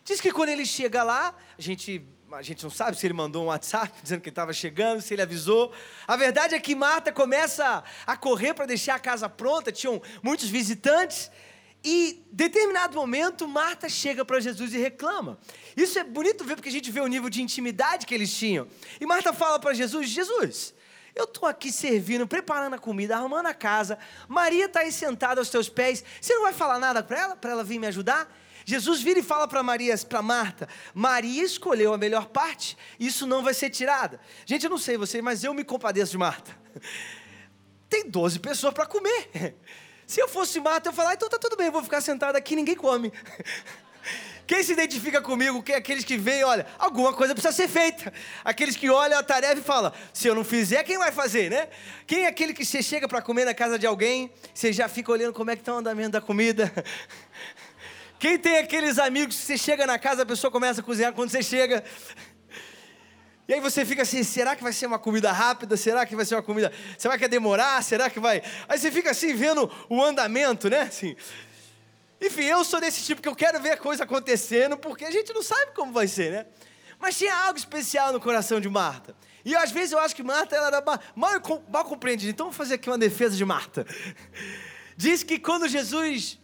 Diz 0.04 0.20
que 0.22 0.32
quando 0.32 0.48
ele 0.48 0.64
chega 0.64 1.02
lá, 1.02 1.34
a 1.58 1.60
gente 1.60 2.02
a 2.32 2.42
gente 2.42 2.62
não 2.62 2.70
sabe 2.70 2.98
se 2.98 3.06
ele 3.06 3.14
mandou 3.14 3.44
um 3.44 3.46
WhatsApp 3.46 3.92
dizendo 4.02 4.20
que 4.20 4.28
estava 4.28 4.52
chegando, 4.52 5.00
se 5.00 5.14
ele 5.14 5.22
avisou. 5.22 5.72
A 6.06 6.16
verdade 6.16 6.54
é 6.54 6.60
que 6.60 6.74
Marta 6.74 7.12
começa 7.12 7.82
a 8.06 8.16
correr 8.16 8.54
para 8.54 8.66
deixar 8.66 8.96
a 8.96 8.98
casa 8.98 9.28
pronta, 9.28 9.72
tinham 9.72 10.00
muitos 10.22 10.48
visitantes. 10.48 11.30
E, 11.82 12.24
determinado 12.32 12.96
momento, 12.96 13.46
Marta 13.46 13.88
chega 13.88 14.24
para 14.24 14.40
Jesus 14.40 14.74
e 14.74 14.78
reclama. 14.78 15.38
Isso 15.76 15.98
é 15.98 16.04
bonito 16.04 16.44
ver 16.44 16.56
porque 16.56 16.68
a 16.68 16.72
gente 16.72 16.90
vê 16.90 17.00
o 17.00 17.06
nível 17.06 17.30
de 17.30 17.40
intimidade 17.40 18.04
que 18.04 18.14
eles 18.14 18.36
tinham. 18.36 18.66
E 19.00 19.06
Marta 19.06 19.32
fala 19.32 19.60
para 19.60 19.72
Jesus: 19.72 20.08
Jesus, 20.08 20.74
eu 21.14 21.24
estou 21.24 21.48
aqui 21.48 21.70
servindo, 21.70 22.26
preparando 22.26 22.74
a 22.74 22.78
comida, 22.78 23.16
arrumando 23.16 23.46
a 23.46 23.54
casa. 23.54 23.96
Maria 24.26 24.66
está 24.66 24.80
aí 24.80 24.90
sentada 24.90 25.40
aos 25.40 25.50
teus 25.50 25.68
pés. 25.68 26.04
Você 26.20 26.34
não 26.34 26.42
vai 26.42 26.52
falar 26.52 26.80
nada 26.80 27.02
para 27.02 27.20
ela, 27.20 27.36
para 27.36 27.52
ela 27.52 27.64
vir 27.64 27.78
me 27.78 27.86
ajudar? 27.86 28.28
Jesus 28.68 29.00
vira 29.00 29.18
e 29.18 29.22
fala 29.22 29.48
para 29.48 29.62
Maria, 29.62 29.96
para 30.06 30.20
Marta, 30.20 30.68
Maria 30.92 31.42
escolheu 31.42 31.94
a 31.94 31.96
melhor 31.96 32.26
parte, 32.26 32.76
isso 33.00 33.26
não 33.26 33.42
vai 33.42 33.54
ser 33.54 33.70
tirada. 33.70 34.20
Gente, 34.44 34.64
eu 34.64 34.68
não 34.68 34.76
sei 34.76 34.98
você, 34.98 35.22
mas 35.22 35.42
eu 35.42 35.54
me 35.54 35.64
compadeço 35.64 36.10
de 36.10 36.18
Marta. 36.18 36.54
Tem 37.88 38.10
12 38.10 38.38
pessoas 38.40 38.74
para 38.74 38.84
comer. 38.84 39.56
Se 40.06 40.20
eu 40.20 40.28
fosse 40.28 40.60
Marta, 40.60 40.90
eu 40.90 40.92
falar, 40.92 41.14
então 41.14 41.30
tá 41.30 41.38
tudo 41.38 41.56
bem, 41.56 41.68
eu 41.68 41.72
vou 41.72 41.82
ficar 41.82 42.02
sentado 42.02 42.36
aqui, 42.36 42.54
ninguém 42.54 42.74
come. 42.74 43.10
Quem 44.46 44.62
se 44.62 44.72
identifica 44.72 45.22
comigo? 45.22 45.62
Quem, 45.62 45.74
aqueles 45.74 46.04
que 46.04 46.18
veem, 46.18 46.44
olha, 46.44 46.66
alguma 46.78 47.14
coisa 47.14 47.34
precisa 47.34 47.54
ser 47.54 47.68
feita. 47.68 48.12
Aqueles 48.44 48.76
que 48.76 48.90
olham 48.90 49.18
a 49.18 49.22
tarefa 49.22 49.60
e 49.60 49.62
falam, 49.62 49.92
se 50.12 50.28
eu 50.28 50.34
não 50.34 50.44
fizer, 50.44 50.84
quem 50.84 50.98
vai 50.98 51.12
fazer, 51.12 51.50
né? 51.50 51.68
Quem 52.06 52.24
é 52.24 52.26
aquele 52.26 52.52
que 52.52 52.66
você 52.66 52.82
chega 52.82 53.08
para 53.08 53.22
comer 53.22 53.46
na 53.46 53.54
casa 53.54 53.78
de 53.78 53.86
alguém, 53.86 54.30
você 54.52 54.74
já 54.74 54.88
fica 54.88 55.10
olhando 55.10 55.32
como 55.32 55.50
é 55.50 55.56
que 55.56 55.62
está 55.62 55.74
o 55.74 55.78
andamento 55.78 56.10
da 56.10 56.20
comida? 56.20 56.72
Quem 58.18 58.36
tem 58.38 58.58
aqueles 58.58 58.98
amigos 58.98 59.36
que 59.36 59.42
você 59.42 59.56
chega 59.56 59.86
na 59.86 59.98
casa, 59.98 60.22
a 60.22 60.26
pessoa 60.26 60.50
começa 60.50 60.80
a 60.80 60.84
cozinhar 60.84 61.12
quando 61.12 61.30
você 61.30 61.42
chega. 61.42 61.84
E 63.46 63.54
aí 63.54 63.60
você 63.60 63.84
fica 63.84 64.02
assim, 64.02 64.22
será 64.22 64.56
que 64.56 64.62
vai 64.62 64.72
ser 64.72 64.86
uma 64.86 64.98
comida 64.98 65.32
rápida? 65.32 65.76
Será 65.76 66.04
que 66.04 66.14
vai 66.14 66.24
ser 66.24 66.34
uma 66.34 66.42
comida. 66.42 66.72
Será 66.98 67.14
que 67.14 67.20
vai 67.20 67.28
demorar? 67.28 67.82
Será 67.82 68.10
que 68.10 68.20
vai. 68.20 68.42
Aí 68.68 68.78
você 68.78 68.90
fica 68.90 69.12
assim 69.12 69.34
vendo 69.34 69.70
o 69.88 70.02
andamento, 70.02 70.68
né? 70.68 70.82
Assim. 70.82 71.16
Enfim, 72.20 72.42
eu 72.42 72.64
sou 72.64 72.80
desse 72.80 73.02
tipo 73.04 73.22
que 73.22 73.28
eu 73.28 73.36
quero 73.36 73.60
ver 73.60 73.70
a 73.70 73.76
coisa 73.76 74.02
acontecendo, 74.04 74.76
porque 74.76 75.04
a 75.04 75.10
gente 75.10 75.32
não 75.32 75.42
sabe 75.42 75.72
como 75.74 75.92
vai 75.92 76.08
ser, 76.08 76.32
né? 76.32 76.46
Mas 76.98 77.16
tinha 77.16 77.34
algo 77.34 77.58
especial 77.58 78.12
no 78.12 78.20
coração 78.20 78.60
de 78.60 78.68
Marta. 78.68 79.16
E 79.44 79.54
às 79.54 79.70
vezes 79.70 79.92
eu 79.92 80.00
acho 80.00 80.14
que 80.14 80.22
Marta 80.22 80.56
ela 80.56 80.66
era 80.66 80.82
mal, 81.14 81.40
mal, 81.68 81.84
compreendida. 81.84 82.30
Então 82.30 82.46
vou 82.46 82.52
fazer 82.52 82.74
aqui 82.74 82.90
uma 82.90 82.98
defesa 82.98 83.36
de 83.36 83.44
Marta. 83.44 83.86
Diz 84.96 85.22
que 85.22 85.38
quando 85.38 85.68
Jesus 85.68 86.38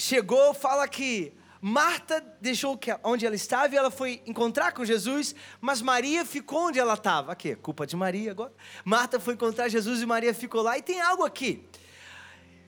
chegou, 0.00 0.54
fala 0.54 0.88
que 0.88 1.32
Marta 1.60 2.24
deixou 2.40 2.78
onde 3.04 3.26
ela 3.26 3.34
estava 3.34 3.74
e 3.74 3.76
ela 3.76 3.90
foi 3.90 4.22
encontrar 4.26 4.72
com 4.72 4.82
Jesus, 4.82 5.34
mas 5.60 5.82
Maria 5.82 6.24
ficou 6.24 6.68
onde 6.68 6.78
ela 6.78 6.94
estava. 6.94 7.32
Aqui, 7.32 7.54
culpa 7.54 7.86
de 7.86 7.94
Maria 7.96 8.30
agora. 8.30 8.52
Marta 8.82 9.20
foi 9.20 9.34
encontrar 9.34 9.68
Jesus 9.68 10.00
e 10.00 10.06
Maria 10.06 10.32
ficou 10.32 10.62
lá. 10.62 10.78
E 10.78 10.82
tem 10.82 11.02
algo 11.02 11.22
aqui. 11.22 11.68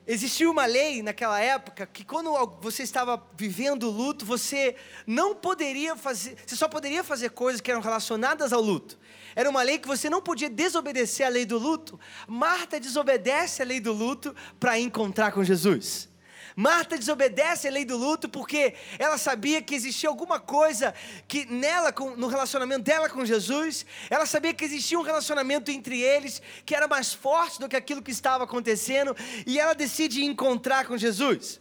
Existia 0.07 0.51
uma 0.51 0.67
lei 0.67 1.03
naquela 1.03 1.41
época 1.41 1.87
que 1.87 2.05
quando 2.05 2.35
você 2.61 2.83
estava 2.83 3.23
vivendo 3.35 3.85
o 3.85 3.91
luto, 3.91 4.27
você 4.27 4.77
não 5.07 5.35
poderia 5.35 5.97
fazer, 5.97 6.37
você 6.45 6.57
só 6.57 6.69
poderia 6.69 7.03
fazer 7.03 7.31
coisas 7.31 7.63
que 7.63 7.71
eram 7.71 7.81
relacionadas 7.81 8.53
ao 8.53 8.61
luto. 8.61 8.99
Era 9.35 9.49
uma 9.49 9.63
lei 9.63 9.79
que 9.79 9.89
você 9.89 10.11
não 10.11 10.21
podia 10.21 10.51
desobedecer 10.51 11.25
à 11.25 11.31
lei 11.31 11.47
do 11.47 11.57
luto. 11.57 11.99
Marta 12.27 12.79
desobedece 12.79 13.63
à 13.63 13.65
lei 13.65 13.81
do 13.81 13.93
luto 13.93 14.35
para 14.61 14.79
encontrar 14.79 15.33
com 15.33 15.43
Jesus. 15.43 16.12
Marta 16.57 16.99
desobedece 16.99 17.69
a 17.69 17.71
lei 17.71 17.85
do 17.85 17.97
luto 17.97 18.29
porque 18.29 18.75
ela 18.99 19.17
sabia 19.17 19.63
que 19.63 19.75
existia 19.75 20.09
alguma 20.09 20.39
coisa 20.39 20.95
que 21.27 21.47
nela, 21.47 21.95
no 22.17 22.27
relacionamento 22.27 22.83
dela 22.83 23.09
com 23.09 23.25
Jesus, 23.25 23.87
ela 24.11 24.27
sabia 24.27 24.53
que 24.53 24.65
existia 24.65 24.99
um 24.99 25.03
relacionamento 25.03 25.71
entre 25.71 26.01
eles 26.01 26.43
que 26.65 26.75
era 26.75 26.87
mais 26.87 27.13
forte 27.13 27.59
do 27.59 27.69
que 27.69 27.77
aquilo 27.77 28.03
que 28.03 28.11
estava 28.11 28.45
acontecendo 28.45 29.17
e 29.47 29.59
ela 29.59 29.75
decide 29.75 30.25
encontrar 30.25 30.87
com 30.87 30.97
Jesus. 30.97 31.61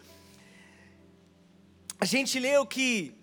A 2.00 2.06
gente 2.06 2.40
leu 2.40 2.66
que 2.66 3.16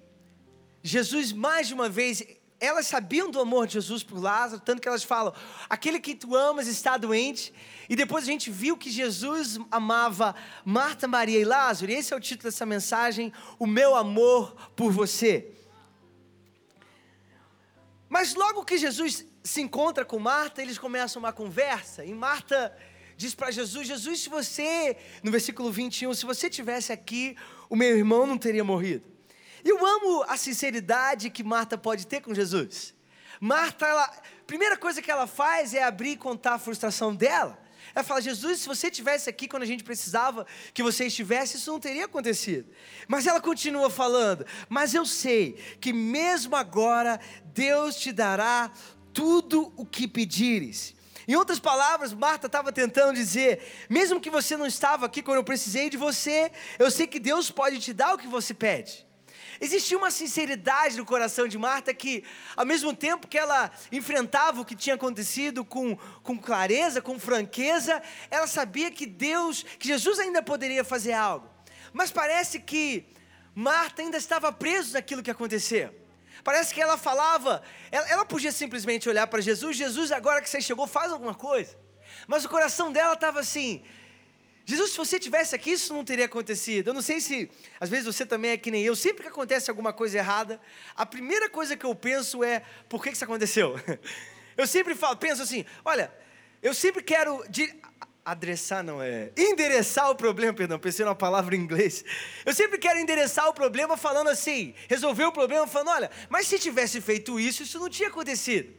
Jesus 0.83 1.33
mais 1.33 1.69
de 1.69 1.75
uma 1.75 1.89
vez 1.89 2.23
elas 2.61 2.87
sabiam 2.87 3.31
do 3.31 3.41
amor 3.41 3.67
de 3.67 3.75
Jesus 3.75 4.03
por 4.03 4.21
Lázaro, 4.21 4.61
tanto 4.61 4.83
que 4.83 4.89
elas 4.89 5.05
falam: 5.05 5.33
aquele 5.69 6.01
que 6.01 6.15
tu 6.15 6.35
amas 6.35 6.67
está 6.67 6.97
doente. 6.97 7.53
E 7.89 7.97
depois 7.97 8.25
a 8.25 8.27
gente 8.27 8.51
viu 8.51 8.77
que 8.77 8.91
Jesus 8.91 9.59
amava 9.71 10.35
Marta, 10.65 11.07
Maria 11.07 11.39
e 11.39 11.45
Lázaro, 11.45 11.91
e 11.91 11.95
esse 11.95 12.13
é 12.13 12.17
o 12.17 12.21
título 12.21 12.51
dessa 12.51 12.67
mensagem: 12.67 13.33
O 13.59 13.67
meu 13.67 13.95
amor 13.95 14.55
por 14.75 14.91
você. 14.91 15.53
Mas 18.09 18.35
logo 18.35 18.65
que 18.65 18.79
Jesus 18.79 19.25
se 19.45 19.61
encontra 19.61 20.05
com 20.05 20.19
Marta, 20.19 20.61
eles 20.61 20.79
começam 20.79 21.21
uma 21.21 21.33
conversa, 21.33 22.05
e 22.05 22.13
Marta 22.13 22.77
diz 23.17 23.35
para 23.35 23.53
Jesus: 23.53 23.87
Jesus, 23.87 24.21
se 24.21 24.29
você, 24.29 24.97
no 25.23 25.31
versículo 25.31 25.71
21, 25.71 26.13
se 26.13 26.27
você 26.27 26.51
tivesse 26.51 26.93
aqui, 26.93 27.37
o 27.71 27.77
meu 27.77 27.97
irmão 27.97 28.27
não 28.27 28.37
teria 28.37 28.65
morrido. 28.65 29.18
Eu 29.65 29.85
amo 29.85 30.25
a 30.29 30.37
sinceridade 30.37 31.31
que 31.31 31.43
Marta 31.43 31.77
pode 31.77 32.07
ter 32.07 32.21
com 32.21 32.35
Jesus. 32.35 32.95
Marta, 33.41 33.87
ela, 33.87 34.11
primeira 34.47 34.77
coisa 34.77 35.01
que 35.01 35.11
ela 35.11 35.27
faz 35.27 35.75
é 35.75 35.83
abrir 35.83 36.11
e 36.11 36.17
contar 36.17 36.55
a 36.55 36.59
frustração 36.59 37.15
dela. 37.15 37.59
Ela 37.95 38.05
fala: 38.05 38.21
Jesus, 38.21 38.61
se 38.61 38.69
você 38.69 38.89
estivesse 38.89 39.29
aqui 39.29 39.49
quando 39.49 39.63
a 39.63 39.67
gente 39.67 39.85
precisava 39.85 40.47
que 40.75 40.83
você 40.83 41.07
estivesse, 41.07 41.57
isso 41.57 41.71
não 41.71 41.81
teria 41.81 42.05
acontecido. 42.05 42.69
Mas 43.07 43.27
ela 43.27 43.41
continua 43.41 43.91
falando: 43.91 44.45
Mas 44.69 44.95
eu 44.95 45.07
sei 45.07 45.53
que 45.81 45.93
mesmo 45.93 46.55
agora 46.57 47.21
Deus 47.47 47.97
te 47.97 48.13
dará 48.13 48.71
tudo 49.13 49.73
o 49.77 49.85
que 49.85 50.07
pedires. 50.07 50.95
Em 51.27 51.35
outras 51.35 51.59
palavras, 51.59 52.13
Marta 52.13 52.47
estava 52.47 52.73
tentando 52.73 53.15
dizer: 53.15 53.87
mesmo 53.89 54.21
que 54.21 54.31
você 54.31 54.57
não 54.57 54.67
estava 54.67 55.07
aqui 55.07 55.23
quando 55.23 55.39
eu 55.39 55.45
precisei 55.45 55.91
de 55.91 55.97
você, 55.97 56.51
eu 56.79 56.91
sei 56.91 57.07
que 57.07 57.21
Deus 57.21 57.51
pode 57.51 57.79
te 57.81 57.93
dar 57.93 58.15
o 58.15 58.19
que 58.19 58.27
você 58.27 58.55
pede. 58.55 59.08
Existia 59.61 59.99
uma 59.99 60.11
sinceridade 60.11 60.97
no 60.97 61.05
coração 61.05 61.49
de 61.49 61.59
Marta 61.59 61.93
que, 61.93 62.25
ao 62.57 62.65
mesmo 62.65 62.95
tempo 62.95 63.27
que 63.27 63.37
ela 63.37 63.71
enfrentava 63.91 64.61
o 64.61 64.65
que 64.65 64.77
tinha 64.77 64.95
acontecido 64.95 65.65
com, 65.65 65.97
com 66.23 66.39
clareza, 66.39 67.03
com 67.03 67.19
franqueza, 67.19 68.01
ela 68.31 68.47
sabia 68.47 68.91
que 68.91 69.05
Deus, 69.05 69.65
que 69.79 69.89
Jesus 69.89 70.19
ainda 70.21 70.43
poderia 70.43 70.85
fazer 70.85 71.13
algo. 71.13 71.49
Mas 71.93 72.11
parece 72.11 72.61
que 72.61 73.07
Marta 73.55 74.03
ainda 74.03 74.17
estava 74.17 74.53
presa 74.53 74.95
naquilo 74.95 75.23
que 75.23 75.31
aconteceu. 75.31 75.93
Parece 76.45 76.73
que 76.73 76.81
ela 76.81 76.97
falava, 76.97 77.63
ela, 77.91 78.09
ela 78.09 78.25
podia 78.25 78.53
simplesmente 78.53 79.09
olhar 79.09 79.27
para 79.27 79.41
Jesus, 79.41 79.77
Jesus, 79.77 80.13
agora 80.13 80.41
que 80.41 80.49
você 80.49 80.61
chegou, 80.61 80.87
faz 80.87 81.11
alguma 81.11 81.35
coisa. 81.35 81.77
Mas 82.27 82.45
o 82.45 82.49
coração 82.49 82.93
dela 82.93 83.15
estava 83.15 83.41
assim: 83.41 83.83
Jesus, 84.69 84.91
se 84.91 84.99
você 84.99 85.19
tivesse 85.19 85.55
aqui, 85.55 85.71
isso 85.71 85.95
não 85.95 86.05
teria 86.05 86.27
acontecido. 86.27 86.89
Eu 86.89 86.93
não 86.93 87.01
sei 87.01 87.23
se, 87.23 87.51
às 87.81 87.89
vezes 87.89 88.05
você 88.05 88.27
também 88.27 88.51
é 88.51 88.57
que 88.59 88.71
nem 88.71 88.85
eu. 88.85 88.95
Sempre 88.95 89.23
que 89.23 89.29
acontece 89.31 89.71
alguma 89.71 89.95
coisa 89.95 90.19
errada, 90.19 90.61
a 90.95 91.07
primeira 91.07 91.49
coisa 91.49 91.75
que 91.75 91.87
eu 91.87 91.95
penso 91.95 92.45
é: 92.45 92.63
por 92.87 93.03
que, 93.03 93.09
isso 93.09 93.25
aconteceu? 93.25 93.81
Eu 94.59 94.67
sempre 94.67 94.95
falo, 94.95 95.17
penso 95.17 95.41
assim: 95.41 95.65
olha, 95.85 96.13
eu 96.61 96.75
sempre 96.75 97.01
quero 97.01 97.45
adressar, 98.25 98.83
não 98.83 99.01
é? 99.01 99.31
Endereçar 99.37 100.11
o 100.11 100.17
problema, 100.17 100.53
perdão, 100.53 100.81
pensei 100.81 101.05
numa 101.05 101.15
palavra 101.15 101.55
em 101.55 101.61
inglês. 101.61 102.05
Eu 102.45 102.53
sempre 102.53 102.77
quero 102.77 102.99
endereçar 102.99 103.49
o 103.49 103.55
problema 103.55 103.97
falando 103.97 104.29
assim, 104.29 104.75
resolver 104.89 105.27
o 105.27 105.33
problema 105.33 105.65
falando: 105.69 105.93
olha, 105.93 106.11
mas 106.29 106.49
se 106.49 106.59
tivesse 106.59 107.01
feito 107.01 107.39
isso, 107.39 107.63
isso 107.63 107.79
não 107.79 107.89
tinha 107.89 108.09
acontecido. 108.09 108.75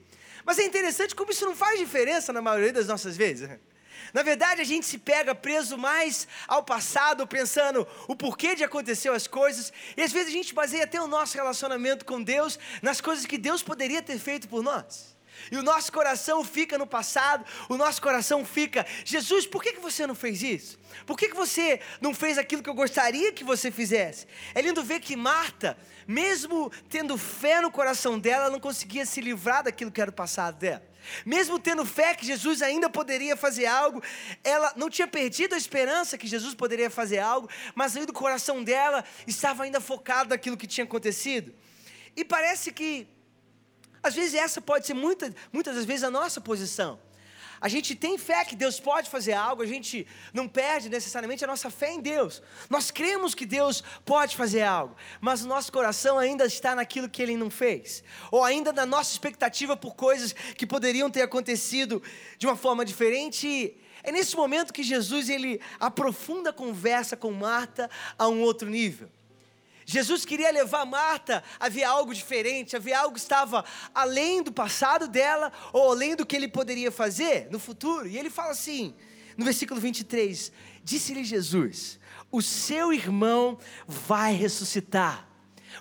Mas 0.46 0.60
é 0.60 0.65
interessante 0.65 1.15
como 1.15 1.31
isso 1.31 1.46
não 1.46 1.55
faz 1.55 1.79
diferença 1.79 2.34
na 2.34 2.41
maioria 2.41 2.74
das 2.74 2.86
nossas 2.86 3.15
vezes. 3.15 3.50
Na 4.13 4.24
verdade, 4.24 4.62
a 4.62 4.65
gente 4.65 4.86
se 4.86 4.98
pega 4.98 5.36
preso 5.36 5.77
mais 5.77 6.27
ao 6.48 6.63
passado, 6.63 7.27
pensando 7.27 7.88
o 8.08 8.15
porquê 8.15 8.56
de 8.56 8.63
acontecer 8.63 9.10
as 9.10 9.27
coisas, 9.27 9.72
e 9.96 10.01
às 10.01 10.12
vezes 10.12 10.29
a 10.29 10.38
gente 10.38 10.53
baseia 10.53 10.84
até 10.84 11.01
o 11.01 11.08
nosso 11.08 11.36
relacionamento 11.36 12.06
com 12.06 12.22
Deus 12.22 12.58
nas 12.82 13.01
coisas 13.01 13.25
que 13.25 13.38
Deus 13.38 13.63
poderia 13.63 14.01
ter 14.01 14.18
feito 14.20 14.48
por 14.48 14.63
nós. 14.63 15.18
E 15.51 15.58
o 15.58 15.63
nosso 15.63 15.91
coração 15.91 16.44
fica 16.44 16.77
no 16.77 16.86
passado, 16.86 17.46
o 17.70 17.77
nosso 17.77 18.01
coração 18.01 18.46
fica, 18.46 18.86
Jesus, 19.06 19.46
por 19.46 19.63
que, 19.63 19.74
que 19.74 19.79
você 19.79 20.06
não 20.06 20.15
fez 20.15 20.44
isso? 20.44 20.77
Por 21.06 21.18
que, 21.18 21.29
que 21.29 21.36
você 21.36 21.79
não 22.01 22.13
fez 22.13 22.38
aquilo 22.38 22.62
que 22.62 22.70
eu 22.70 22.74
gostaria 22.74 23.32
que 23.32 23.44
você 23.44 23.72
fizesse? 23.72 24.27
É 24.53 24.62
lindo 24.62 24.84
ver 24.84 25.00
que 25.00 25.15
Marta, 25.15 25.77
mesmo 26.08 26.72
tendo 26.89 27.18
fé 27.18 27.62
no 27.62 27.72
coração 27.72 28.20
dela, 28.20 28.50
não 28.50 28.60
conseguia 28.60 29.06
se 29.06 29.22
livrar 29.22 29.63
daquilo 29.63 29.91
que 29.91 30.01
era 30.01 30.12
o 30.12 30.13
passado 30.13 30.58
dela. 30.58 30.88
Mesmo 31.25 31.60
tendo 31.60 31.86
fé 31.86 32.13
que 32.13 32.25
Jesus 32.25 32.62
ainda 32.62 32.89
poderia 32.89 33.36
fazer 33.36 33.65
algo, 33.65 34.01
ela 34.44 34.74
não 34.75 34.89
tinha 34.89 35.08
perdido 35.08 35.56
a 35.56 35.58
esperança 35.58 36.18
que 36.18 36.27
Jesus 36.27 36.53
poderia 36.53 36.89
fazer 36.89 37.20
algo, 37.20 37.50
mas 37.75 37.96
aí 37.96 38.06
do 38.06 38.13
coração 38.13 38.63
dela 38.63 39.03
estava 39.27 39.63
ainda 39.63 39.79
focado 39.79 40.29
naquilo 40.29 40.58
que 40.58 40.68
tinha 40.68 40.84
acontecido. 40.84 41.53
E 42.15 42.25
parece 42.25 42.72
que, 42.72 43.08
às 44.01 44.13
vezes, 44.13 44.34
essa 44.34 44.62
pode 44.62 44.86
ser 44.86 44.94
muitas, 44.94 45.34
muitas 45.51 45.75
das 45.75 45.86
vezes 45.86 46.03
a 46.03 46.12
nossa 46.12 46.41
posição. 46.41 47.00
A 47.62 47.68
gente 47.68 47.96
tem 47.96 48.18
fé 48.18 48.46
que 48.46 48.56
Deus 48.56 48.80
pode 48.80 49.10
fazer 49.10 49.34
algo, 49.34 49.62
a 49.62 49.66
gente 49.66 50.08
não 50.34 50.48
perde 50.48 50.89
necessariamente 50.89 51.44
a 51.44 51.48
nossa 51.48 51.70
fé 51.70 51.92
em 51.94 52.00
Deus. 52.00 52.42
Nós 52.70 52.89
cremos 52.92 53.36
que 53.36 53.46
Deus 53.46 53.84
pode 54.06 54.36
fazer 54.36 54.62
algo, 54.62 54.96
mas 55.20 55.44
o 55.44 55.48
nosso 55.48 55.72
coração 55.72 56.18
ainda 56.18 56.46
está 56.46 56.75
naquilo 56.75 57.10
que 57.10 57.22
Ele 57.22 57.36
não 57.36 57.50
fez, 57.50 58.04
ou 58.32 58.44
ainda 58.44 58.72
na 58.72 58.86
nossa 58.86 59.12
expectativa 59.12 59.75
por 59.75 59.96
coisas 59.96 60.34
que 60.56 60.66
poderiam 60.66 61.10
ter 61.10 61.22
acontecido 61.22 62.01
de 62.38 62.48
uma 62.48 62.56
forma 62.56 62.86
diferente. 62.86 63.75
É 64.04 64.12
nesse 64.12 64.36
momento 64.36 64.74
que 64.74 64.82
Jesus 64.82 65.28
ele 65.28 65.60
aprofunda 65.78 66.51
a 66.51 66.54
conversa 66.54 67.18
com 67.18 67.32
Marta 67.32 67.89
a 68.18 68.30
um 68.30 68.42
outro 68.42 68.70
nível. 68.70 69.10
Jesus 69.91 70.24
queria 70.24 70.51
levar 70.51 70.86
Marta, 70.86 71.43
havia 71.60 71.89
algo 71.89 72.13
diferente, 72.13 72.75
havia 72.75 73.00
algo 73.00 73.15
que 73.15 73.19
estava 73.19 73.65
além 73.91 74.43
do 74.43 74.51
passado 74.51 75.08
dela, 75.08 75.51
ou 75.74 75.91
além 75.91 76.15
do 76.15 76.27
que 76.27 76.36
ele 76.36 76.48
poderia 76.48 76.91
fazer 76.91 77.48
no 77.50 77.58
futuro. 77.58 78.08
E 78.08 78.15
ele 78.15 78.29
fala 78.29 78.51
assim, 78.51 78.93
no 79.36 79.43
versículo 79.43 79.81
23, 79.81 80.51
disse-lhe 80.84 81.24
Jesus: 81.24 82.00
O 82.31 82.39
seu 82.39 82.93
irmão 82.93 83.58
vai 83.88 84.36
ressuscitar. 84.36 85.27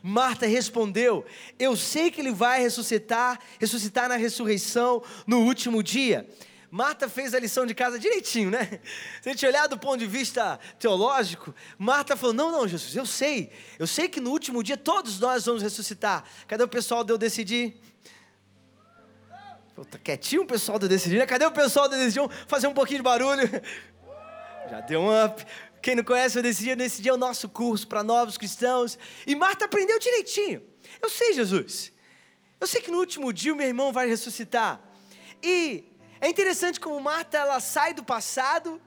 Marta 0.03 0.47
respondeu: 0.47 1.23
Eu 1.59 1.77
sei 1.77 2.11
que 2.11 2.23
ele 2.23 2.33
vai 2.33 2.63
ressuscitar, 2.63 3.39
ressuscitar 3.61 4.09
na 4.09 4.17
ressurreição 4.17 5.03
no 5.27 5.41
último 5.41 5.83
dia. 5.83 6.27
Marta 6.71 7.09
fez 7.09 7.35
a 7.35 7.39
lição 7.39 7.65
de 7.65 7.75
casa 7.75 7.99
direitinho, 7.99 8.51
né? 8.51 8.81
Se 9.23 9.29
a 9.29 9.33
gente 9.33 9.47
olhar 9.47 9.67
do 9.67 9.79
ponto 9.79 9.99
de 9.99 10.07
vista 10.07 10.61
teológico, 10.79 11.55
Marta 11.79 12.17
falou: 12.17 12.35
Não, 12.35 12.53
não, 12.53 12.69
Jesus, 12.69 12.95
eu 12.95 13.07
sei. 13.07 13.51
Eu 13.79 13.87
sei 13.87 14.09
que 14.09 14.21
no 14.21 14.31
último 14.31 14.63
dia 14.63 14.77
todos 14.77 15.19
nós 15.19 15.47
vamos 15.47 15.63
ressuscitar. 15.63 16.25
Cadê 16.47 16.63
o 16.63 16.69
pessoal 16.69 17.03
de 17.03 17.13
eu 17.13 17.19
decidir? 17.19 17.81
Tá 19.91 19.99
quietinho 19.99 20.43
o 20.43 20.47
pessoal 20.47 20.79
de 20.79 20.89
decidir, 20.89 21.19
né? 21.19 21.27
Cadê 21.27 21.47
o 21.47 21.53
pessoal 21.53 21.89
de 21.89 21.97
decidir? 21.97 22.29
Fazer 22.49 22.67
um 22.67 22.75
pouquinho 22.75 22.99
de 22.99 23.05
barulho. 23.05 23.49
Já 24.69 24.81
deu 24.81 25.01
um 25.01 25.25
up. 25.25 25.45
Quem 25.81 25.95
não 25.95 26.05
conhece 26.05 26.39
o 26.39 26.43
Decidir, 26.43 26.77
Decidir 26.77 27.09
é 27.09 27.13
o 27.13 27.17
nosso 27.17 27.49
curso 27.49 27.87
para 27.87 28.03
novos 28.03 28.37
cristãos. 28.37 28.99
E 29.27 29.35
Marta 29.35 29.65
aprendeu 29.65 29.99
direitinho. 29.99 30.63
Eu 31.01 31.09
sei, 31.09 31.33
Jesus. 31.33 31.93
Eu 32.61 32.67
sei 32.67 32.83
que 32.83 32.91
no 32.91 32.99
último 32.99 33.33
dia 33.33 33.53
o 33.53 33.57
meu 33.57 33.67
irmão 33.67 33.93
vai 33.93 34.09
ressuscitar. 34.09 34.81
E 35.43 35.85
é 36.21 36.29
interessante 36.29 36.81
como 36.81 37.01
Marta 37.01 37.39
ela 37.39 37.61
sai 37.61 37.95
do 37.95 38.05
passado 38.05 38.81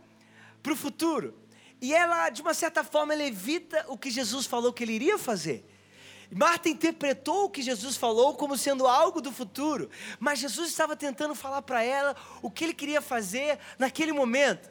para 0.62 0.74
o 0.74 0.76
futuro. 0.76 1.38
E 1.82 1.94
ela, 1.94 2.30
de 2.30 2.42
uma 2.42 2.54
certa 2.54 2.84
forma, 2.84 3.14
ela 3.14 3.24
evita 3.24 3.86
o 3.88 3.98
que 3.98 4.12
Jesus 4.12 4.46
falou 4.46 4.72
que 4.72 4.84
ele 4.84 4.94
iria 4.94 5.18
fazer. 5.18 5.66
Marta 6.34 6.70
interpretou 6.70 7.46
o 7.46 7.50
que 7.50 7.62
Jesus 7.62 7.98
falou 7.98 8.36
como 8.36 8.58
sendo 8.58 8.88
algo 8.88 9.20
do 9.20 9.32
futuro, 9.32 9.90
mas 10.20 10.40
Jesus 10.40 10.70
estava 10.70 10.96
tentando 10.96 11.36
falar 11.36 11.62
para 11.62 11.84
ela 11.84 12.16
o 12.42 12.50
que 12.50 12.64
ele 12.64 12.74
queria 12.74 13.02
fazer 13.02 13.60
naquele 13.78 14.14
momento. 14.14 14.70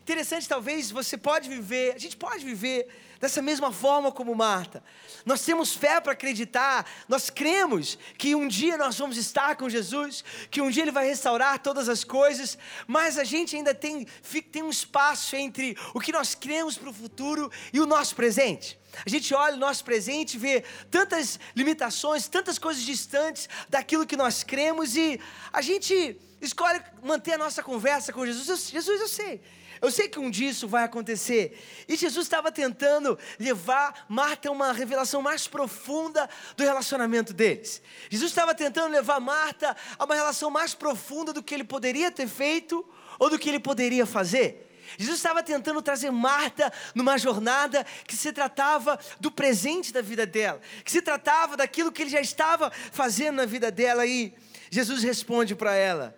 Interessante, 0.00 0.48
talvez 0.48 0.90
você 0.90 1.16
pode 1.16 1.48
viver, 1.48 1.94
a 1.94 1.98
gente 1.98 2.16
pode 2.16 2.44
viver 2.44 2.88
dessa 3.20 3.42
mesma 3.42 3.70
forma 3.70 4.10
como 4.10 4.34
Marta. 4.34 4.82
Nós 5.26 5.44
temos 5.44 5.74
fé 5.74 6.00
para 6.00 6.12
acreditar, 6.12 6.86
nós 7.06 7.28
cremos 7.28 7.98
que 8.16 8.34
um 8.34 8.48
dia 8.48 8.78
nós 8.78 8.98
vamos 8.98 9.18
estar 9.18 9.56
com 9.56 9.68
Jesus, 9.68 10.24
que 10.50 10.62
um 10.62 10.70
dia 10.70 10.82
Ele 10.84 10.90
vai 10.90 11.06
restaurar 11.06 11.58
todas 11.58 11.88
as 11.88 12.02
coisas, 12.02 12.56
mas 12.86 13.18
a 13.18 13.24
gente 13.24 13.54
ainda 13.54 13.74
tem, 13.74 14.06
tem 14.50 14.62
um 14.62 14.70
espaço 14.70 15.36
entre 15.36 15.76
o 15.92 16.00
que 16.00 16.10
nós 16.10 16.34
cremos 16.34 16.78
para 16.78 16.88
o 16.88 16.94
futuro 16.94 17.52
e 17.72 17.78
o 17.78 17.86
nosso 17.86 18.16
presente. 18.16 18.80
A 19.04 19.08
gente 19.08 19.32
olha 19.34 19.54
o 19.54 19.60
nosso 19.60 19.84
presente 19.84 20.34
e 20.34 20.38
vê 20.38 20.64
tantas 20.90 21.38
limitações, 21.54 22.26
tantas 22.26 22.58
coisas 22.58 22.82
distantes 22.82 23.48
daquilo 23.68 24.06
que 24.06 24.16
nós 24.16 24.42
cremos 24.42 24.96
e 24.96 25.20
a 25.52 25.60
gente 25.60 26.18
escolhe 26.40 26.80
manter 27.02 27.34
a 27.34 27.38
nossa 27.38 27.62
conversa 27.62 28.12
com 28.12 28.24
Jesus. 28.24 28.70
Jesus, 28.70 29.00
eu 29.00 29.08
sei. 29.08 29.40
Eu 29.80 29.90
sei 29.90 30.08
que 30.08 30.18
um 30.18 30.30
dia 30.30 30.50
isso 30.50 30.68
vai 30.68 30.84
acontecer. 30.84 31.58
E 31.88 31.96
Jesus 31.96 32.26
estava 32.26 32.52
tentando 32.52 33.18
levar 33.38 34.04
Marta 34.08 34.48
a 34.48 34.52
uma 34.52 34.72
revelação 34.72 35.22
mais 35.22 35.48
profunda 35.48 36.28
do 36.56 36.62
relacionamento 36.62 37.32
deles. 37.32 37.80
Jesus 38.10 38.30
estava 38.30 38.54
tentando 38.54 38.92
levar 38.92 39.20
Marta 39.20 39.76
a 39.98 40.04
uma 40.04 40.14
relação 40.14 40.50
mais 40.50 40.74
profunda 40.74 41.32
do 41.32 41.42
que 41.42 41.54
ele 41.54 41.64
poderia 41.64 42.10
ter 42.10 42.28
feito 42.28 42.86
ou 43.18 43.30
do 43.30 43.38
que 43.38 43.48
ele 43.48 43.60
poderia 43.60 44.04
fazer. 44.04 44.66
Jesus 44.98 45.18
estava 45.18 45.42
tentando 45.42 45.80
trazer 45.80 46.10
Marta 46.10 46.72
numa 46.94 47.16
jornada 47.16 47.86
que 48.06 48.16
se 48.16 48.32
tratava 48.32 48.98
do 49.18 49.30
presente 49.30 49.92
da 49.92 50.02
vida 50.02 50.26
dela, 50.26 50.60
que 50.84 50.90
se 50.90 51.00
tratava 51.00 51.56
daquilo 51.56 51.92
que 51.92 52.02
ele 52.02 52.10
já 52.10 52.20
estava 52.20 52.70
fazendo 52.92 53.36
na 53.36 53.46
vida 53.46 53.70
dela 53.70 54.04
e 54.04 54.34
Jesus 54.70 55.02
responde 55.02 55.54
para 55.54 55.74
ela: 55.74 56.16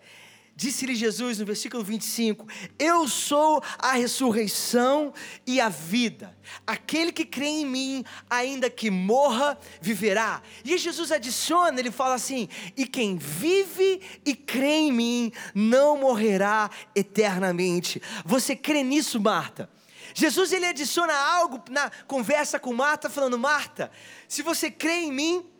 Disse-lhe 0.55 0.95
Jesus 0.95 1.39
no 1.39 1.47
versículo 1.47 1.83
25: 1.83 2.47
Eu 2.79 3.09
sou 3.09 3.63
a 3.79 3.93
ressurreição 3.93 5.13
e 5.47 5.61
a 5.61 5.69
vida. 5.71 6.37
Aquele 6.67 7.11
que 7.11 7.25
crê 7.25 7.47
em 7.47 7.67
mim, 7.67 8.05
ainda 8.29 8.69
que 8.69 8.91
morra, 8.91 9.59
viverá. 9.81 10.43
E 10.63 10.77
Jesus 10.77 11.11
adiciona, 11.11 11.81
ele 11.81 11.91
fala 11.91 12.15
assim: 12.15 12.49
E 12.77 12.87
quem 12.87 13.17
vive 13.17 14.03
e 14.27 14.35
crê 14.35 14.75
em 14.75 14.93
mim, 14.93 15.33
não 15.55 15.97
morrerá 15.97 16.71
eternamente. 16.95 18.03
Você 18.25 18.55
crê 18.55 18.83
nisso, 18.83 19.19
Marta? 19.19 19.71
Jesus 20.15 20.53
ele 20.53 20.67
adiciona 20.67 21.15
algo 21.15 21.63
na 21.71 21.91
conversa 22.07 22.59
com 22.59 22.75
Marta, 22.75 23.09
falando: 23.09 23.39
Marta, 23.39 23.91
se 24.29 24.43
você 24.43 24.71
crê 24.71 25.01
em 25.01 25.13
mim, 25.13 25.52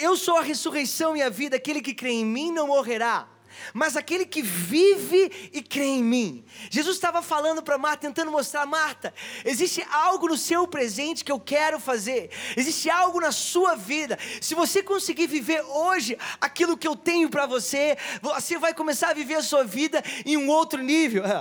eu 0.00 0.16
sou 0.16 0.36
a 0.36 0.42
ressurreição 0.42 1.16
e 1.16 1.22
a 1.22 1.28
vida, 1.28 1.56
aquele 1.56 1.80
que 1.80 1.94
crê 1.94 2.10
em 2.10 2.24
mim 2.24 2.50
não 2.50 2.68
morrerá. 2.68 3.28
Mas 3.72 3.96
aquele 3.96 4.24
que 4.24 4.42
vive 4.42 5.50
e 5.52 5.62
crê 5.62 5.84
em 5.84 6.04
mim. 6.04 6.44
Jesus 6.70 6.96
estava 6.96 7.22
falando 7.22 7.62
para 7.62 7.78
Marta, 7.78 8.06
tentando 8.06 8.30
mostrar: 8.30 8.66
Marta, 8.66 9.12
existe 9.44 9.84
algo 9.90 10.28
no 10.28 10.36
seu 10.36 10.66
presente 10.66 11.24
que 11.24 11.32
eu 11.32 11.40
quero 11.40 11.78
fazer, 11.78 12.30
existe 12.56 12.88
algo 12.88 13.20
na 13.20 13.32
sua 13.32 13.74
vida. 13.74 14.18
Se 14.40 14.54
você 14.54 14.82
conseguir 14.82 15.26
viver 15.26 15.62
hoje 15.62 16.16
aquilo 16.40 16.76
que 16.76 16.88
eu 16.88 16.96
tenho 16.96 17.28
para 17.28 17.46
você, 17.46 17.96
você 18.22 18.58
vai 18.58 18.74
começar 18.74 19.10
a 19.10 19.14
viver 19.14 19.36
a 19.36 19.42
sua 19.42 19.64
vida 19.64 20.02
em 20.24 20.36
um 20.36 20.48
outro 20.48 20.82
nível. 20.82 21.24